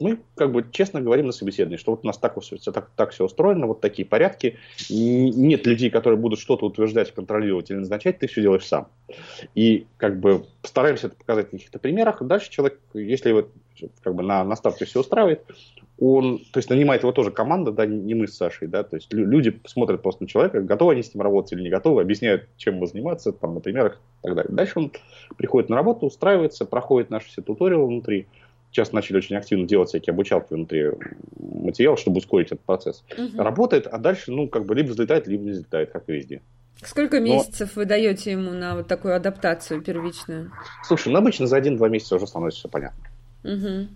[0.00, 3.24] мы как бы честно говорим на собеседовании, что вот у нас так, так, так все
[3.24, 4.56] устроено, вот такие порядки.
[4.88, 8.88] Нет людей, которые будут что-то утверждать, контролировать или назначать, ты все делаешь сам.
[9.54, 12.22] И как бы постараемся это показать на каких-то примерах.
[12.22, 13.50] Дальше человек, если вот
[14.02, 15.44] как бы на, на старте все устраивает,
[16.00, 19.12] он, то есть нанимает его тоже команда, да, не мы с Сашей, да, то есть
[19.12, 22.76] люди смотрят просто на человека, готовы они с ним работать или не готовы, объясняют, чем
[22.76, 24.54] ему заниматься, там, на примерах и так далее.
[24.54, 24.92] Дальше он
[25.36, 28.28] приходит на работу, устраивается, проходит наши все туториалы внутри,
[28.70, 30.90] сейчас начали очень активно делать всякие обучалки внутри
[31.38, 33.04] материала, чтобы ускорить этот процесс.
[33.16, 33.42] Угу.
[33.42, 36.42] Работает, а дальше, ну, как бы либо взлетает, либо не взлетает, как и везде.
[36.82, 37.80] Сколько месяцев Но...
[37.80, 40.52] вы даете ему на вот такую адаптацию первичную?
[40.84, 43.04] Слушай, ну обычно за один-два месяца уже становится все понятно.
[43.42, 43.88] Угу.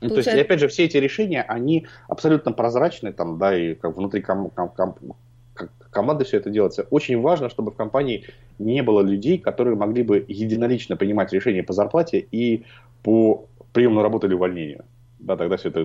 [0.00, 0.30] Ну, Получается...
[0.30, 4.22] То есть, опять же, все эти решения, они абсолютно прозрачны, там, да, и как внутри
[4.22, 4.96] ком- ком- ком-
[5.90, 6.86] команды все это делается.
[6.90, 8.24] Очень важно, чтобы в компании
[8.58, 12.64] не было людей, которые могли бы единолично принимать решения по зарплате и
[13.02, 13.46] по
[13.76, 14.84] приему на работу или увольнению.
[15.18, 15.80] Да, тогда все это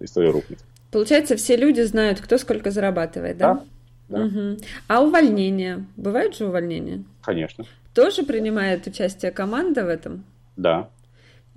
[0.00, 0.58] история рухнет.
[0.90, 3.64] Получается, все люди знают, кто сколько зарабатывает, да?
[4.08, 4.18] Да.
[4.18, 4.24] да.
[4.24, 4.58] Угу.
[4.88, 5.84] А увольнение?
[5.96, 7.04] Бывают же увольнения?
[7.22, 7.64] Конечно.
[7.94, 10.24] Тоже принимает участие команда в этом?
[10.56, 10.88] Да.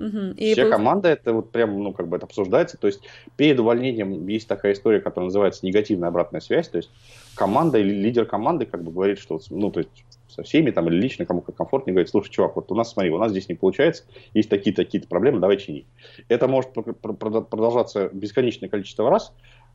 [0.01, 0.33] Угу.
[0.37, 2.77] И Вся команда это вот прям, ну, как бы это обсуждается.
[2.77, 3.01] То есть
[3.35, 6.69] перед увольнением есть такая история, которая называется негативная обратная связь.
[6.69, 6.89] То есть
[7.35, 10.95] команда или лидер команды как бы говорит, что, ну, то есть со всеми там или
[10.95, 13.55] лично кому как комфортнее, говорит, слушай, чувак, вот у нас, смотри, у нас здесь не
[13.55, 15.85] получается, есть такие-такие проблемы, давай чини.
[16.29, 19.33] Это может продолжаться бесконечное количество раз,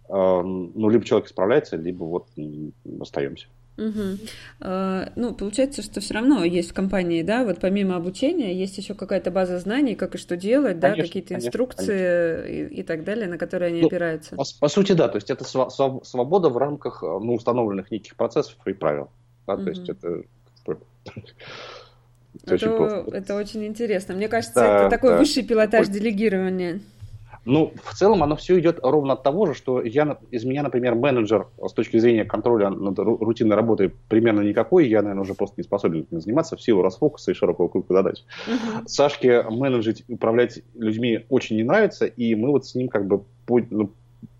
[0.08, 2.28] э, ну, либо человек справляется, либо вот
[3.00, 3.48] остаемся.
[3.76, 5.10] Угу.
[5.16, 9.30] Ну, получается, что все равно есть в компании, да, вот помимо обучения, есть еще какая-то
[9.30, 12.74] база знаний, как и что делать, конечно, да, какие-то инструкции конечно.
[12.74, 14.34] И, и так далее, на которые они ну, опираются.
[14.36, 18.72] По, по сути, да, то есть это свобода в рамках ну, установленных неких процессов и
[18.72, 19.10] правил.
[19.46, 19.64] Да, угу.
[19.64, 20.22] то есть это
[22.44, 24.14] это, очень это очень интересно.
[24.14, 25.18] Мне кажется, да, это такой да.
[25.18, 26.80] высший пилотаж делегирования.
[27.46, 30.96] Ну, в целом оно все идет ровно от того же, что я, из меня, например,
[30.96, 35.62] менеджер с точки зрения контроля над рутинной работой примерно никакой, я, наверное, уже просто не
[35.62, 38.24] способен этим заниматься в силу расфокуса и широкого круга задач.
[38.48, 38.82] Uh-huh.
[38.86, 43.22] Сашке менеджить, управлять людьми очень не нравится, и мы вот с ним как бы
[43.70, 43.92] ну,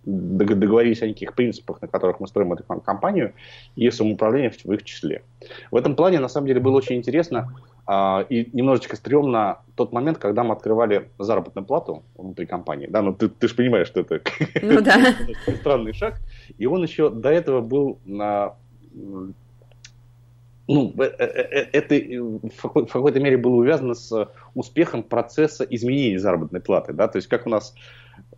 [0.07, 3.35] договорились о неких принципах, на которых мы строим эту компанию,
[3.75, 5.23] и самоуправление в их числе.
[5.71, 7.53] В этом плане, на самом деле, было очень интересно
[7.87, 12.87] а, и немножечко стрёмно тот момент, когда мы открывали заработную плату внутри компании.
[12.89, 14.21] Да, ну ты, ты же понимаешь, что это
[14.63, 15.15] ну, да.
[15.61, 16.21] странный шаг.
[16.57, 18.55] И он еще до этого был на
[20.69, 21.95] ну, э, э, э, это
[22.57, 26.93] в какой-то мере было увязано с успехом процесса изменения заработной платы.
[26.93, 27.09] Да?
[27.09, 27.75] То есть как у нас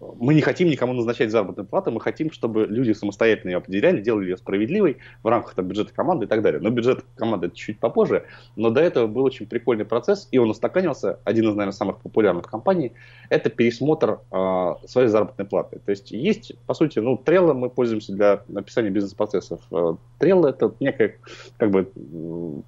[0.00, 4.30] мы не хотим никому назначать заработную плату, мы хотим, чтобы люди самостоятельно ее определяли, делали
[4.30, 6.60] ее справедливой в рамках там, бюджета команды и так далее.
[6.60, 8.24] Но бюджет команды это чуть попозже,
[8.56, 12.46] но до этого был очень прикольный процесс, и он устаканился, один из, наверное, самых популярных
[12.46, 12.92] компаний,
[13.28, 15.80] это пересмотр э, своей заработной платы.
[15.84, 19.60] То есть есть, по сути, ну, Trello мы пользуемся для написания бизнес-процессов.
[19.70, 21.14] Trello это некий
[21.56, 21.90] как бы,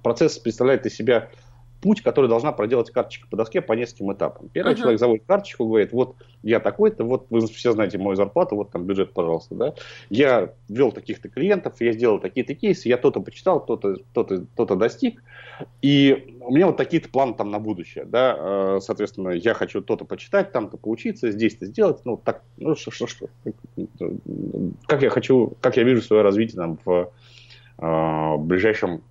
[0.03, 1.29] процесс представляет из себя
[1.81, 4.49] путь, который должна проделать карточка по доске по нескольким этапам.
[4.49, 4.77] Первый uh-huh.
[4.77, 8.85] человек заводит карточку, говорит, вот я такой-то, вот вы все знаете мою зарплату, вот там
[8.85, 9.73] бюджет, пожалуйста, да.
[10.09, 15.23] Я ввел таких-то клиентов, я сделал такие-то кейсы, я то-то почитал, то-то, то-то, то-то достиг,
[15.81, 20.05] и у меня вот такие-то планы там на будущее, да, э, соответственно, я хочу то-то
[20.05, 23.27] почитать, там-то поучиться, здесь-то сделать, ну, так, ну, что, что, что,
[24.87, 29.01] как я хочу, как я вижу свое развитие там в, э, в ближайшем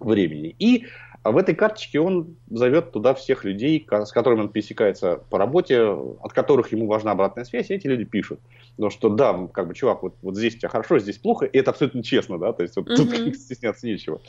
[0.00, 0.54] времени.
[0.58, 0.86] И
[1.24, 5.80] а в этой карточке он зовет туда всех людей, с которыми он пересекается по работе,
[5.82, 8.40] от которых ему важна обратная связь, и эти люди пишут.
[8.72, 11.56] Потому что да, как бы, чувак, вот, вот здесь у тебя хорошо, здесь плохо, и
[11.56, 13.32] это абсолютно честно, да, то есть вот, тут uh-huh.
[13.34, 14.20] стесняться нечего.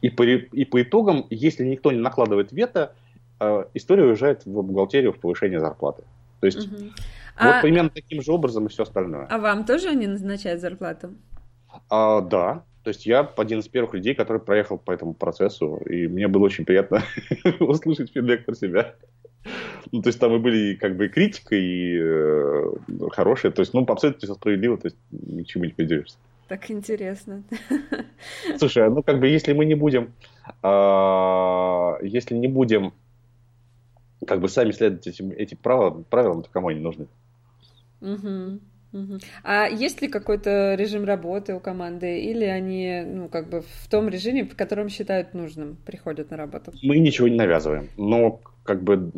[0.00, 2.94] И по, и по итогам, если никто не накладывает вето,
[3.40, 6.04] э, история уезжает в бухгалтерию в повышение зарплаты.
[6.38, 6.84] То есть uh-huh.
[6.84, 7.62] вот а...
[7.62, 9.26] примерно таким же образом и все остальное.
[9.28, 11.14] А вам тоже они назначают зарплату?
[11.90, 16.06] А, да, то есть я один из первых людей, который проехал по этому процессу, и
[16.06, 17.02] мне было очень приятно
[17.60, 18.94] услышать фидбэк про себя.
[19.90, 22.74] Ну, то есть там и были как бы критика, и э,
[23.10, 23.52] хорошая.
[23.52, 26.16] То есть, ну, абсолютно справедливо, то есть ни к чему не придерешься.
[26.46, 27.42] Так интересно.
[28.58, 30.12] Слушай, а ну как бы если мы не будем,
[30.62, 32.92] э, если не будем
[34.26, 37.06] как бы сами следовать этим, этим правилам, правилам, то кому они нужны?
[38.02, 38.60] Угу.
[39.42, 44.08] А есть ли какой-то режим работы у команды, или они, ну, как бы в том
[44.08, 46.72] режиме, в котором считают нужным, приходят на работу?
[46.82, 49.12] Мы ничего не навязываем, но как бы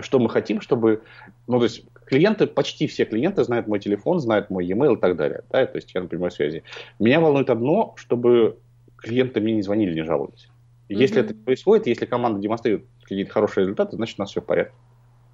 [0.00, 1.02] что мы хотим, чтобы,
[1.46, 5.16] ну, то есть клиенты, почти все клиенты знают мой телефон, знают мой e-mail и так
[5.16, 6.64] далее, да, то есть я на прямой связи.
[6.98, 8.58] Меня волнует одно, чтобы
[8.96, 10.48] клиенты мне не звонили, не жаловались.
[10.88, 11.24] Если mm-hmm.
[11.24, 14.74] это происходит, если команда демонстрирует какие-то хорошие результаты, значит у нас все в порядке.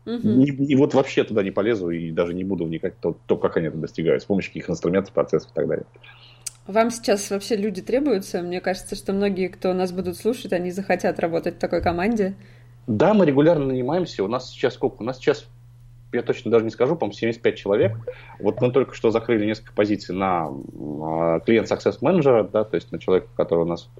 [0.08, 0.42] Угу.
[0.42, 3.36] И, и вот вообще туда не полезу и даже не буду вникать в то, то,
[3.36, 5.86] как они это достигают, с помощью каких инструментов, процессов и так далее.
[6.66, 8.42] Вам сейчас вообще люди требуются?
[8.42, 12.34] Мне кажется, что многие, кто нас будут слушать, они захотят работать в такой команде.
[12.86, 14.24] Да, мы регулярно нанимаемся.
[14.24, 15.02] У нас сейчас сколько?
[15.02, 15.46] У нас сейчас,
[16.12, 17.96] я точно даже не скажу, по-моему, 75 человек.
[18.38, 20.48] Вот мы только что закрыли несколько позиций на
[21.44, 23.90] клиент Success Manager, да, то есть на человека, который у нас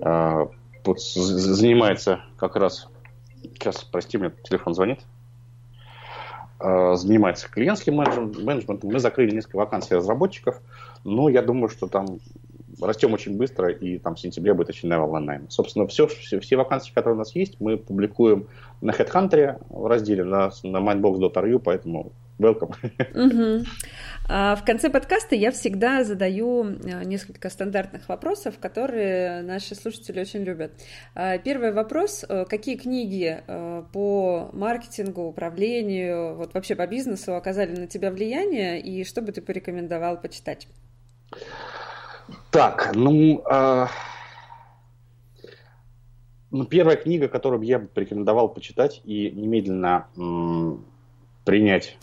[0.00, 0.46] э,
[0.94, 2.88] занимается как раз...
[3.42, 5.00] Сейчас, прости, мне телефон звонит.
[6.60, 8.90] Э, занимается клиентским менеджментом.
[8.90, 10.60] Мы закрыли несколько вакансий разработчиков,
[11.04, 12.18] но я думаю, что там
[12.80, 15.46] растем очень быстро, и там в сентябре будет очередная волна найма.
[15.50, 18.48] Собственно, все, все, все вакансии, которые у нас есть, мы публикуем
[18.80, 22.74] на HeadHunter в разделе на, на mindbox.ru, поэтому welcome.
[23.14, 23.66] Угу.
[24.28, 30.72] В конце подкаста я всегда задаю э, несколько стандартных вопросов, которые наши слушатели очень любят.
[31.14, 32.26] А, первый вопрос.
[32.28, 38.80] Э, какие книги э, по маркетингу, управлению, вот вообще по бизнесу оказали на тебя влияние,
[38.80, 40.68] и что бы ты порекомендовал почитать?
[42.50, 43.42] Так, ну...
[43.50, 43.88] А...
[46.50, 50.84] Ну, первая книга, которую я бы порекомендовал почитать и немедленно м-
[51.44, 51.98] принять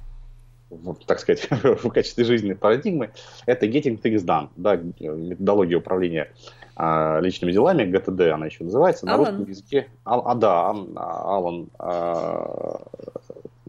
[0.83, 3.11] в, так сказать, в качестве жизненной парадигмы,
[3.45, 6.31] это Getting Things Done, да, методология управления
[6.75, 9.87] а, личными делами, ГТД она еще называется, на русском языке.
[10.03, 12.81] А, а да, Алан, а,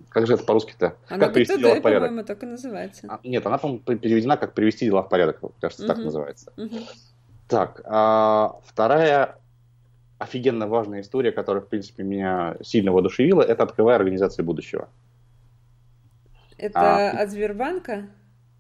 [0.09, 0.97] как же это по-русски-то?
[1.09, 2.09] Она как привести дела в порядок?
[2.09, 3.07] по-моему, так и называется.
[3.09, 5.93] А, нет, она, по-моему, переведена как привести дела в порядок, кажется, угу.
[5.93, 6.53] так называется.
[6.57, 6.77] Угу.
[7.49, 9.37] Так, а вторая
[10.19, 14.89] офигенно важная история, которая, в принципе, меня сильно воодушевила, это «Открывая организации будущего».
[16.59, 18.09] Это а, от Сбербанка?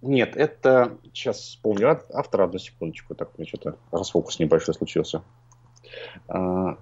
[0.03, 5.23] Нет, это, сейчас вспомню автора, одну секундочку, так, у меня что-то расфокус небольшой случился.
[6.29, 6.79] А,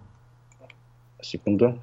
[1.23, 1.81] секунду.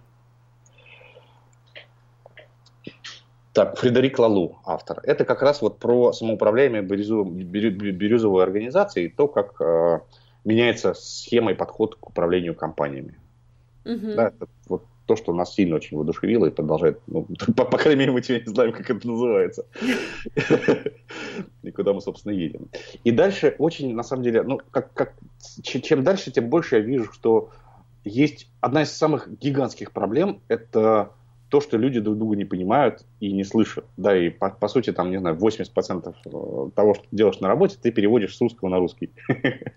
[3.53, 5.01] Так, Фредерик Лалу, автор.
[5.03, 9.99] Это как раз вот про самоуправляемые бирюзовые, бирюзовые организации, то, как э,
[10.45, 13.19] меняется схема и подход к управлению компаниями.
[13.83, 14.13] Угу.
[14.15, 17.99] Да, это вот то, что нас сильно очень воодушевило и продолжает, ну, по, по крайней
[17.99, 19.65] мере, мы теперь не знаем, как это называется.
[21.63, 22.69] И куда мы, собственно, едем.
[23.03, 25.13] И дальше очень, на самом деле, ну, как, как,
[25.63, 27.49] чем дальше, тем больше я вижу, что
[28.05, 31.11] есть одна из самых гигантских проблем, это
[31.51, 33.83] то, что люди друг друга не понимают и не слышат.
[33.97, 37.49] Да, и по, по сути, там, не знаю, 80% э, того, что ты делаешь на
[37.49, 39.11] работе, ты переводишь с русского на русский.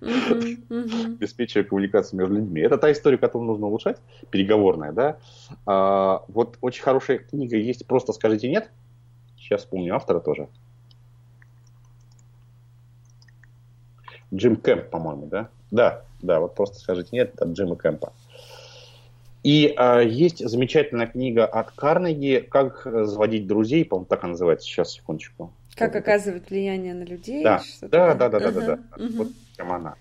[0.01, 2.61] Обеспечивая коммуникацию между людьми.
[2.61, 3.99] Это та история, которую нужно улучшать,
[4.31, 5.19] переговорная, да.
[5.67, 8.71] А, вот очень хорошая книга есть «Просто скажите нет».
[9.37, 10.49] Сейчас вспомню автора тоже.
[14.33, 15.49] Джим Кэмп, по-моему, да?
[15.73, 18.13] Да, да, вот просто скажите нет, от Джима Кэмпа.
[19.45, 24.67] И а, есть замечательная книга от Карнеги «Как заводить друзей», по-моему, так она называется.
[24.67, 25.53] Сейчас, секундочку.
[25.77, 27.45] Как оказывать влияние на людей?
[27.45, 28.79] Да, да, да, да, да, да, да.
[28.97, 29.97] Вот прям она.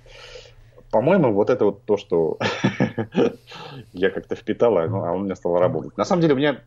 [0.92, 2.38] По-моему, вот это вот то, что
[3.94, 5.98] я как-то впитала, ну, а он у меня стал работать.
[5.98, 6.62] На самом деле, у меня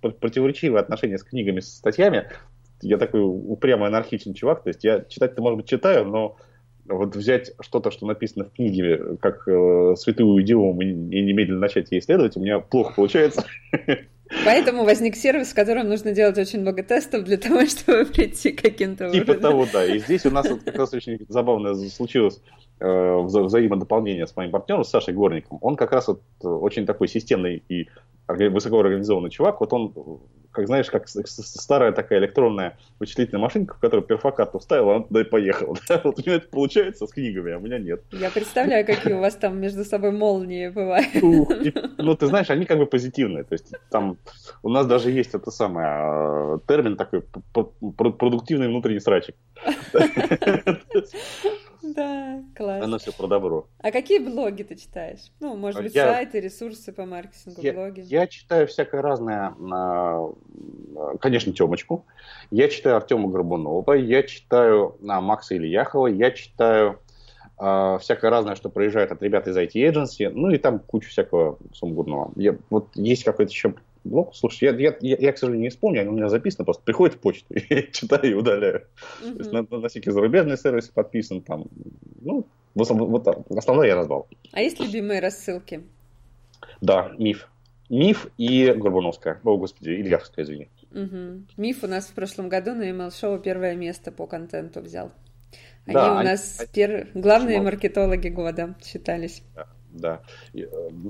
[0.00, 2.28] противоречивые отношения с книгами, с статьями.
[2.82, 6.36] Я такой упрямый анархичный чувак, то есть я читать-то, может быть, читаю, но
[6.86, 12.00] вот взять что-то, что написано в книге, как э, святую идиому, и немедленно начать ей
[12.00, 13.44] исследовать, у меня плохо получается.
[14.44, 18.62] Поэтому возник сервис, в котором нужно делать очень много тестов для того, чтобы прийти к
[18.62, 19.10] каким-то.
[19.10, 19.84] Типа того, да.
[19.84, 22.40] И здесь у нас вот как раз очень забавно случилось
[22.82, 25.58] вза взаимодополнение с моим партнером, с Сашей Горником.
[25.60, 27.88] Он как раз вот очень такой системный и
[28.28, 29.60] высокоорганизованный чувак.
[29.60, 29.92] Вот он
[30.52, 35.22] как знаешь, как старая такая электронная вычислительная машинка, в которую перфокарту вставил, а он туда
[35.22, 35.76] и поехал.
[36.04, 38.02] Вот у меня это получается с книгами, а у меня нет.
[38.12, 41.08] Я представляю, какие у вас там между собой молнии бывают.
[41.98, 43.44] ну, ты знаешь, они как бы позитивные.
[43.44, 44.18] То есть там
[44.62, 49.36] у нас даже есть это самое а, термин такой продуктивный внутренний срачик.
[51.94, 52.82] Да, класс.
[52.82, 53.66] Оно все про добро.
[53.78, 55.32] А какие блоги ты читаешь?
[55.40, 58.00] Ну, может быть, я, сайты, ресурсы по маркетингу, я, блоги?
[58.00, 59.54] Я читаю всякое разное,
[61.20, 62.06] конечно, Темочку.
[62.50, 66.98] Я читаю Артема Горбунова, я читаю на Макса Ильяхова, я читаю
[67.58, 71.58] Uh, всякое разное, что проезжает от ребят из IT Agency, ну и там куча всякого
[71.72, 72.32] сумбурного.
[72.34, 73.74] Я, вот есть какой-то еще
[74.04, 77.16] ну, слушай, я, я, я, я, к сожалению, не вспомню, у меня записано, просто приходит
[77.16, 78.86] в почту, я читаю и удаляю.
[79.22, 79.32] Mm-hmm.
[79.32, 81.66] То есть на, на всякие зарубежные сервисы подписан, там,
[82.20, 84.28] ну, вот, вот основное я назвал.
[84.52, 85.82] А есть любимые рассылки?
[86.80, 87.48] Да, миф.
[87.88, 89.40] Миф и Горбуновская.
[89.44, 90.68] О, господи, Ильявская, извини.
[90.92, 91.44] Угу.
[91.58, 95.12] Миф у нас в прошлом году на email шоу первое место по контенту взял.
[95.84, 97.08] Они да, у нас они, пер...
[97.12, 99.42] главные маркетологи года считались.
[99.54, 100.20] Да да.
[100.54, 100.66] Э,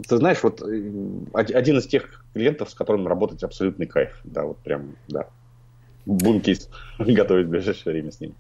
[0.09, 0.93] ты знаешь, вот э,
[1.35, 5.29] один из тех клиентов, с которым работать абсолютный кайф, да, вот прям, да.
[6.05, 6.69] Будем кейс
[6.99, 8.35] готовить в ближайшее время с ним.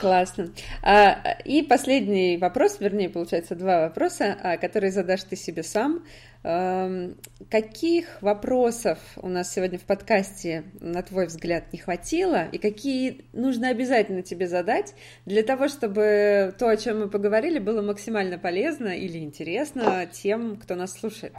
[0.00, 0.50] Классно.
[0.82, 6.04] А, и последний вопрос, вернее, получается, два вопроса, а, которые задашь ты себе сам.
[6.50, 7.10] А,
[7.50, 13.68] каких вопросов у нас сегодня в подкасте, на твой взгляд, не хватило, и какие нужно
[13.68, 14.94] обязательно тебе задать
[15.26, 20.74] для того, чтобы то, о чем мы поговорили, было максимально полезно или интересно тем, кто
[20.74, 21.34] нас слушает?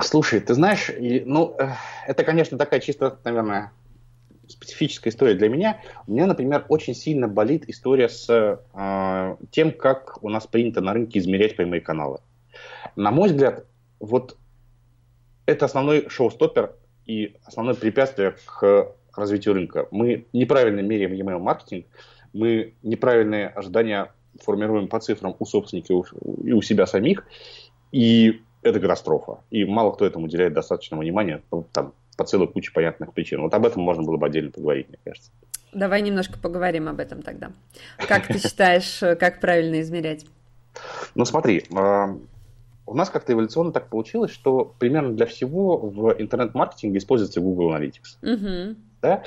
[0.00, 1.68] Слушай, ты знаешь, ну, э,
[2.08, 3.70] это, конечно, такая чисто, наверное,
[4.48, 5.80] специфическая история для меня.
[6.08, 10.92] У меня, например, очень сильно болит история с э, тем, как у нас принято на
[10.92, 12.18] рынке измерять прямые каналы.
[12.96, 13.64] На мой взгляд,
[14.00, 14.36] вот
[15.50, 16.72] это основной шоу-стоппер
[17.06, 19.88] и основное препятствие к развитию рынка.
[19.90, 21.86] Мы неправильно меряем email маркетинг,
[22.32, 27.24] мы неправильные ожидания формируем по цифрам у собственников и у себя самих,
[27.90, 29.40] и это катастрофа.
[29.50, 31.42] И мало кто этому уделяет достаточного внимания.
[31.50, 33.40] Ну, там, по целой куче понятных причин.
[33.40, 35.30] Вот об этом можно было бы отдельно поговорить, мне кажется.
[35.72, 37.52] Давай немножко поговорим об этом тогда.
[37.96, 40.26] Как ты считаешь, как правильно измерять?
[41.14, 42.16] Ну смотри, а,
[42.90, 48.18] у нас как-то эволюционно так получилось, что примерно для всего в интернет-маркетинге используется Google Analytics.
[48.22, 48.76] Угу.
[49.00, 49.22] Да?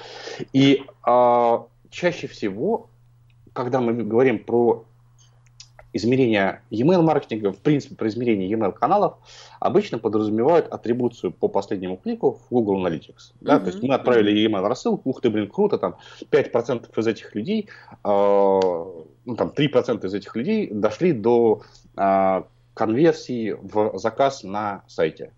[0.52, 2.90] И а, чаще всего,
[3.54, 4.84] когда мы говорим про
[5.94, 9.14] измерение email маркетинга, в принципе, про измерение email каналов
[9.62, 13.32] обычно подразумевают атрибуцию по последнему клику в Google Analytics.
[13.40, 13.56] Да?
[13.56, 13.60] Mm-hmm.
[13.62, 15.96] То есть мы отправили email рассылку, ух ты, блин, круто, там
[16.30, 17.70] 5% из этих людей
[18.04, 18.10] э,
[19.26, 21.62] ну, там 3% из этих людей дошли до
[21.96, 25.32] а, конверсии в заказ на сайте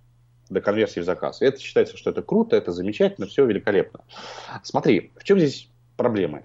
[0.50, 1.42] до конверсии в заказ.
[1.42, 4.02] И это считается, что это круто, это замечательно, все великолепно.
[4.64, 6.44] Смотри, в чем здесь проблемы?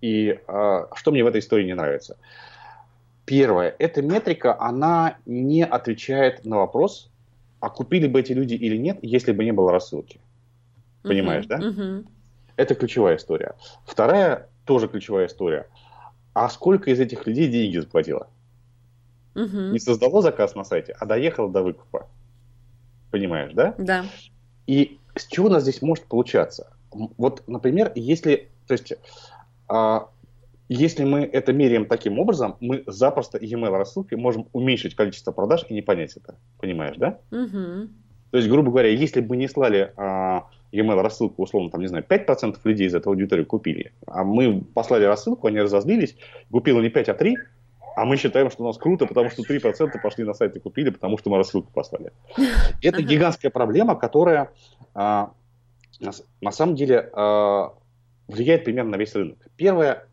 [0.00, 2.16] И э, что мне в этой истории не нравится?
[3.24, 7.10] Первое, эта метрика, она не отвечает на вопрос,
[7.60, 10.20] а купили бы эти люди или нет, если бы не было рассылки.
[11.02, 11.58] Понимаешь, uh-huh, да?
[11.58, 12.06] Uh-huh.
[12.56, 13.54] Это ключевая история.
[13.86, 15.66] Вторая, тоже ключевая история.
[16.34, 18.28] А сколько из этих людей деньги заплатило?
[19.34, 19.72] Uh-huh.
[19.72, 22.08] Не создало заказ на сайте, а доехало до выкупа.
[23.10, 23.74] Понимаешь, да?
[23.78, 24.04] Да.
[24.66, 26.72] И с чего у нас здесь может получаться?
[26.90, 28.94] Вот, например, если, то есть,
[29.68, 30.08] а,
[30.68, 35.74] если мы это меряем таким образом, мы запросто e-mail рассылкой можем уменьшить количество продаж и
[35.74, 36.36] не понять это.
[36.58, 37.18] Понимаешь, да?
[37.30, 37.88] Угу.
[38.30, 42.04] То есть, грубо говоря, если бы не слали а, e-mail рассылку, условно, там, не знаю,
[42.08, 46.16] 5% людей из этого аудитории купили, а мы послали рассылку, они разозлились,
[46.50, 47.36] купило не 5, а 3,
[47.96, 50.90] а мы считаем, что у нас круто, потому что 3% пошли на сайт и купили,
[50.90, 52.12] потому что мы рассылку послали.
[52.82, 54.50] Это гигантская проблема, которая
[54.94, 55.32] а,
[56.00, 57.74] на, на самом деле а,
[58.28, 59.38] влияет примерно на весь рынок.
[59.56, 60.06] Первое,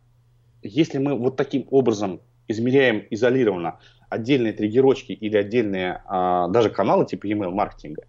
[0.62, 3.78] если мы вот таким образом измеряем изолированно
[4.08, 8.04] отдельные триггерочки или отдельные а, даже каналы типа email маркетинга,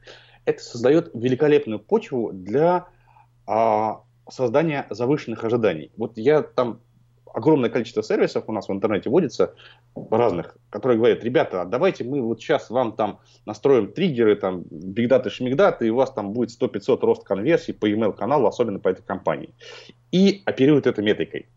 [0.46, 2.88] это создает великолепную почву для
[3.48, 5.92] а, создания завышенных ожиданий.
[5.98, 6.82] Вот я там
[7.34, 9.56] огромное количество сервисов у нас в интернете водится
[10.10, 15.88] разных, которые говорят, ребята, давайте мы вот сейчас вам там настроим триггеры, там, бигдаты, шмигдаты,
[15.88, 19.54] и у вас там будет 100-500 рост конверсий по email каналу, особенно по этой компании.
[20.12, 21.48] И оперируют это метрикой.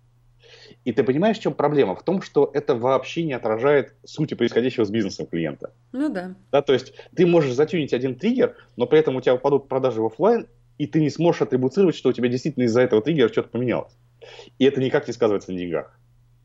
[0.85, 1.97] И ты понимаешь, в чем проблема?
[1.97, 5.73] В том, что это вообще не отражает сути происходящего с бизнесом клиента.
[5.93, 6.37] Ну да.
[6.53, 6.63] да.
[6.63, 10.07] То есть ты можешь затюнить один триггер, но при этом у тебя упадут продажи в
[10.07, 10.47] офлайн,
[10.79, 13.93] и ты не сможешь атрибуцировать, что у тебя действительно из-за этого триггера что-то поменялось.
[14.59, 15.99] И это никак не сказывается на деньгах.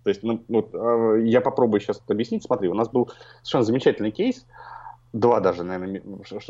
[0.03, 2.43] То есть, ну, вот, э, я попробую сейчас это объяснить.
[2.43, 3.11] Смотри, у нас был
[3.43, 4.45] совершенно замечательный кейс,
[5.13, 6.01] два даже, наверное,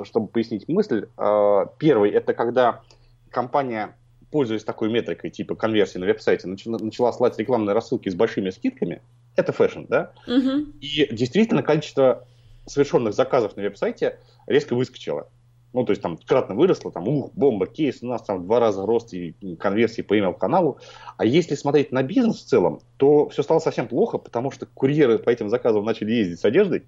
[0.04, 1.08] чтобы пояснить мысль.
[1.18, 2.82] Э, первый– это когда
[3.30, 3.96] компания
[4.32, 9.02] пользуясь такой метрикой типа конверсии на веб-сайте, начала, начала слать рекламные рассылки с большими скидками,
[9.36, 10.14] это fashion, да?
[10.26, 10.80] Угу.
[10.80, 12.26] И действительно количество
[12.66, 15.30] совершенных заказов на веб-сайте резко выскочило.
[15.74, 18.86] Ну, то есть там кратно выросло, там, ух, бомба, кейс, у нас там два раза
[18.86, 20.80] рост и конверсии по email-каналу.
[21.18, 25.18] А если смотреть на бизнес в целом, то все стало совсем плохо, потому что курьеры
[25.18, 26.84] по этим заказам начали ездить с одеждой,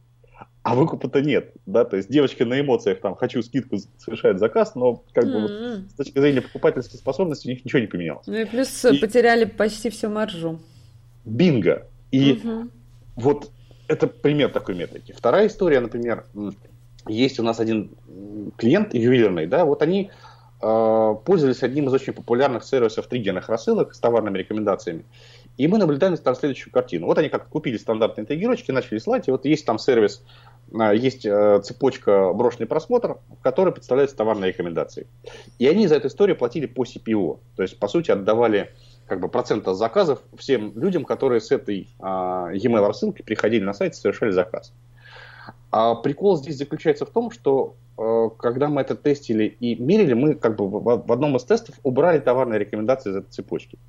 [0.64, 5.04] а выкупа-то нет, да, то есть девочка на эмоциях там хочу скидку совершает заказ, но
[5.14, 5.76] как бы mm-hmm.
[5.82, 8.26] вот, с точки зрения покупательской способности у них ничего не поменялось.
[8.28, 8.98] Ну и плюс и...
[8.98, 10.60] потеряли почти всю маржу.
[11.26, 11.88] Бинго.
[12.12, 12.70] И mm-hmm.
[13.18, 13.52] вот
[13.88, 15.12] это пример такой метрики.
[15.12, 16.26] Вторая история, например,
[17.08, 17.92] есть у нас один
[18.58, 20.12] клиент ювелирный, да, вот они
[20.62, 25.06] э, пользовались одним из очень популярных сервисов триггерных рассылок с товарными рекомендациями.
[25.58, 27.06] И мы наблюдаем там следующую картину.
[27.06, 30.24] Вот они как купили стандартные триггерочки, начали слать, и вот есть там сервис
[30.74, 35.08] а, есть э, цепочка брошенный просмотр, в которой представляются товарные рекомендации.
[35.60, 37.40] И они за эту историю платили по CPO.
[37.56, 38.72] То есть, по сути, отдавали
[39.06, 43.74] как бы процент от заказов всем людям, которые с этой а, e-mail рассылки приходили на
[43.74, 44.74] сайт и совершали заказ.
[45.76, 50.36] А прикол здесь заключается в том, что э, когда мы это тестили и мерили, мы
[50.36, 53.80] как бы в, одном из тестов убрали товарные рекомендации из этой цепочки.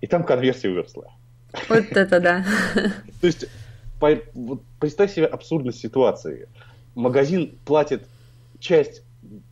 [0.00, 1.12] И там конверсия выросла.
[1.68, 2.44] Вот это да.
[3.20, 3.48] То есть
[4.80, 6.48] представь себе абсурдность ситуации.
[6.94, 8.06] Магазин платит
[8.58, 9.02] часть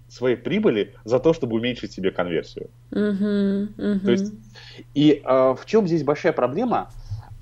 [0.09, 2.71] своей прибыли за то, чтобы уменьшить себе конверсию.
[2.93, 3.99] Uh-huh, uh-huh.
[3.99, 4.33] То есть,
[4.95, 6.91] и а, в чем здесь большая проблема?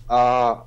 [0.08, 0.66] А,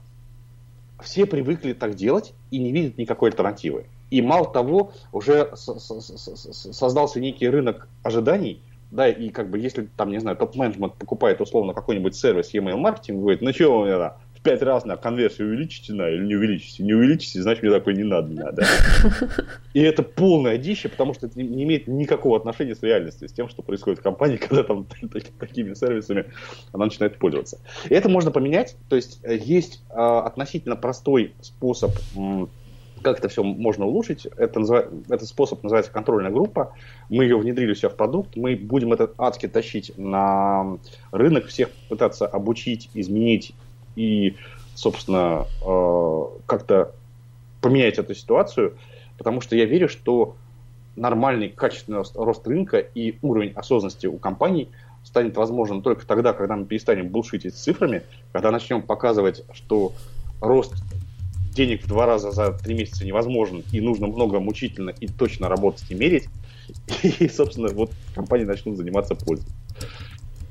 [1.02, 3.86] все привыкли так делать и не видят никакой альтернативы.
[4.12, 10.20] И мало того, уже создался некий рынок ожиданий, да, и как бы если там, не
[10.20, 14.14] знаю, топ-менеджмент покупает условно какой-нибудь сервис e-mail маркетинг, говорит, ну что у меня
[14.46, 16.84] пять раз на конверсию увеличите на или не увеличите.
[16.84, 18.30] Не увеличите, значит, мне такой не надо.
[18.30, 18.64] Не надо.
[19.74, 23.50] И это полная дичь, потому что это не имеет никакого отношения с реальностью, с тем,
[23.50, 24.86] что происходит в компании, когда там
[25.40, 26.26] такими сервисами
[26.72, 27.60] она начинает пользоваться.
[27.90, 28.78] И это можно поменять.
[28.88, 31.92] То есть э, есть э, относительно простой способ
[33.02, 34.26] как это все можно улучшить.
[34.26, 34.86] Это назыв...
[35.10, 36.74] Этот способ называется контрольная группа.
[37.10, 38.36] Мы ее внедрили у себя в продукт.
[38.36, 40.80] Мы будем этот адски тащить на
[41.12, 43.54] рынок, всех пытаться обучить, изменить
[43.96, 44.36] и,
[44.76, 46.92] собственно, э, как-то
[47.62, 48.76] поменять эту ситуацию,
[49.18, 50.36] потому что я верю, что
[50.96, 54.70] нормальный, качественный рост рынка и уровень осознанности у компаний
[55.04, 59.94] станет возможен только тогда, когда мы перестанем булшитить цифрами, когда начнем показывать, что
[60.42, 60.74] рост
[61.56, 65.86] денег в два раза за три месяца невозможен, и нужно много мучительно и точно работать
[65.90, 66.28] и мерить,
[67.04, 69.48] и, собственно, вот компании начнут заниматься пользой.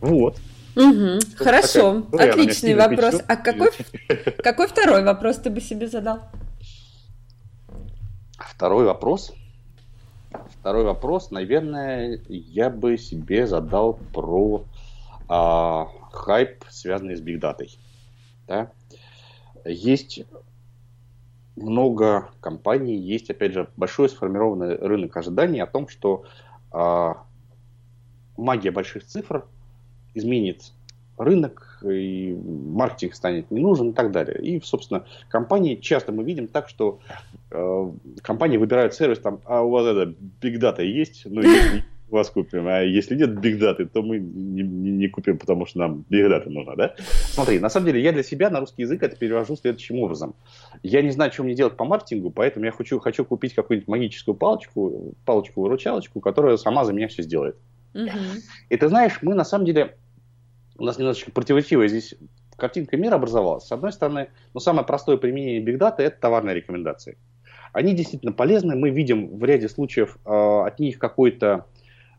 [0.01, 0.38] Вот.
[0.77, 3.22] Угу, хорошо, такая, ну, отличный вопрос.
[3.29, 3.70] А какой,
[4.43, 6.20] какой второй вопрос ты бы себе задал?
[8.39, 9.33] Второй вопрос?
[10.59, 14.64] Второй вопрос, наверное, я бы себе задал про
[15.29, 17.79] а, хайп, связанный с бигдатой.
[18.49, 18.72] Да?
[19.64, 20.25] Есть
[21.57, 26.25] много компаний, есть, опять же, большой сформированный рынок ожиданий о том, что
[26.72, 27.22] а,
[28.37, 29.47] магия больших цифр
[30.15, 30.73] изменит
[31.17, 34.39] рынок, и маркетинг станет не нужен и так далее.
[34.43, 37.01] И, собственно, компании, часто мы видим так, что
[37.51, 37.91] э,
[38.23, 41.23] компании выбирают сервис, там, а у вас это Big Data есть?
[41.27, 45.09] Ну, если у вас купим, а если нет Big Data, то мы не, не, не
[45.09, 46.95] купим, потому что нам Big Data нужна, да?
[47.31, 50.35] Смотри, на самом деле, я для себя на русский язык это перевожу следующим образом.
[50.83, 54.35] Я не знаю, что мне делать по маркетингу, поэтому я хочу, хочу купить какую-нибудь магическую
[54.35, 57.57] палочку, палочку-выручалочку, которая сама за меня все сделает.
[57.95, 58.11] Угу.
[58.71, 59.97] И ты знаешь, мы на самом деле
[60.77, 62.14] у нас немножечко противоречивая здесь
[62.57, 63.66] картинка мира образовалась.
[63.66, 67.16] С одной стороны, ну, самое простое применение Data– это товарные рекомендации.
[67.72, 71.66] Они действительно полезны, мы видим в ряде случаев э, от них какой-то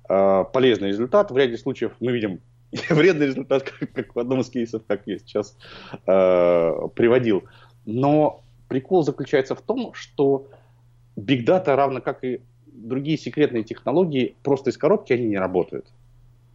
[0.09, 2.41] э, полезный результат, в ряде случаев мы видим
[2.89, 5.57] вредный результат, как, как в одном из кейсов, как я сейчас
[6.05, 7.43] э, приводил.
[7.85, 10.49] Но прикол заключается в том, что
[11.15, 15.85] Data, равно как и другие секретные технологии, просто из коробки они не работают.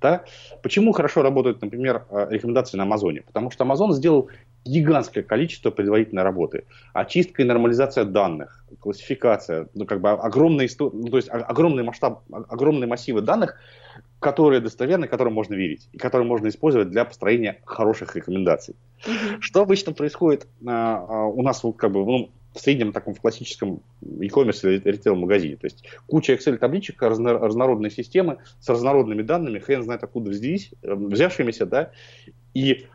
[0.01, 0.25] Да?
[0.63, 3.23] Почему хорошо работают, например, э, рекомендации на Амазоне?
[3.23, 4.31] Потому что Amazon сделал
[4.65, 6.65] гигантское количество предварительной работы.
[6.93, 12.87] Очистка и нормализация данных, классификация, ну, как бы огромный, ну, то есть огромный масштаб, огромные
[12.87, 13.59] массивы данных,
[14.21, 18.77] которые достоверны, которым можно верить, и которые можно использовать для построения хороших рекомендаций.
[19.07, 19.41] Mm-hmm.
[19.41, 23.83] Что обычно происходит а, а, у нас, как бы, ну, в среднем таком в классическом
[24.01, 25.57] e-commerce или ритейл-магазине.
[25.57, 31.67] То есть куча Excel-табличек, разнородные системы с разнородными данными, хрен знает откуда взялись, э, взявшимися,
[31.67, 31.93] да,
[32.55, 32.87] и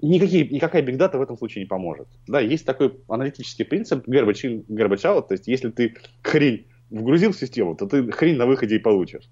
[0.00, 2.08] никакие, никакая Big Data в этом случае не поможет.
[2.28, 7.32] Да, есть такой аналитический принцип garbage in, garbage out, то есть если ты хрень вгрузил
[7.32, 9.28] в систему, то ты хрень на выходе и получишь.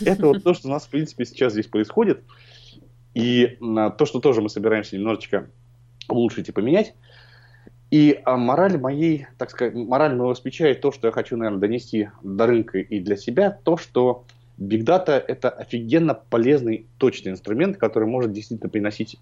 [0.00, 2.22] Это вот то, что у нас, в принципе, сейчас здесь происходит.
[3.14, 5.50] И то, что тоже мы собираемся немножечко
[6.08, 6.94] улучшить и поменять,
[7.90, 11.60] и а, мораль моей, так сказать, мораль моего спича и то, что я хочу, наверное,
[11.60, 14.24] донести до рынка и для себя, то, что
[14.58, 19.18] Big Data– это офигенно полезный, точный инструмент, который может действительно приносить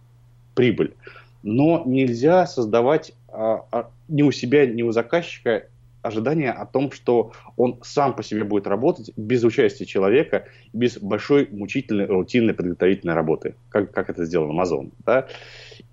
[0.55, 0.95] прибыль.
[1.43, 5.69] Но нельзя создавать а, а, ни у себя, ни у заказчика
[6.03, 11.49] ожидания о том, что он сам по себе будет работать без участия человека, без большой
[11.51, 14.91] мучительной, рутинной подготовительной работы, как, как это сделал Amazon.
[15.05, 15.29] Да?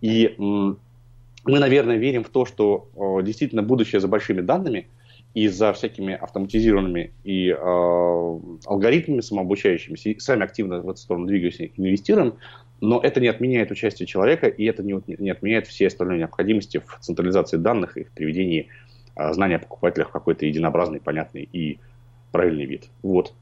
[0.01, 0.35] И
[1.45, 4.87] мы, наверное, верим в то, что э, действительно будущее за большими данными
[5.33, 7.55] и за всякими автоматизированными и э,
[8.65, 12.35] алгоритмами самообучающимися, и сами активно в эту сторону двигаемся, инвестируем,
[12.81, 16.99] но это не отменяет участие человека, и это не, не отменяет все остальные необходимости в
[16.99, 18.67] централизации данных и в приведении
[19.15, 21.79] э, знания о покупателях в какой-то единообразный, понятный и
[22.33, 22.89] правильный вид.
[23.01, 23.33] Вот.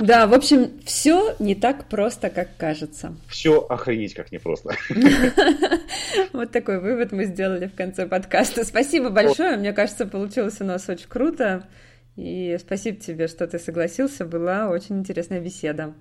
[0.00, 3.16] Да, в общем, все не так просто, как кажется.
[3.26, 4.74] Все охренеть как непросто.
[6.32, 8.64] Вот такой вывод мы сделали в конце подкаста.
[8.64, 11.68] Спасибо большое, мне кажется, получилось у нас очень круто.
[12.16, 15.94] И спасибо тебе, что ты согласился, была очень интересная беседа.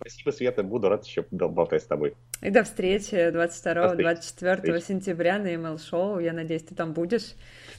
[0.00, 2.14] Спасибо, Света, буду рад еще болтать с тобой.
[2.42, 6.22] И до встречи 22-24 сентября на ML Show.
[6.22, 7.34] Я надеюсь, ты там будешь.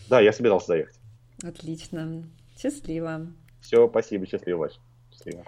[0.09, 0.95] Да, я собирался заехать.
[1.43, 2.23] Отлично.
[2.57, 3.27] Счастливо.
[3.61, 4.79] Все, спасибо, счастливо, Вась.
[5.11, 5.43] Счастливо.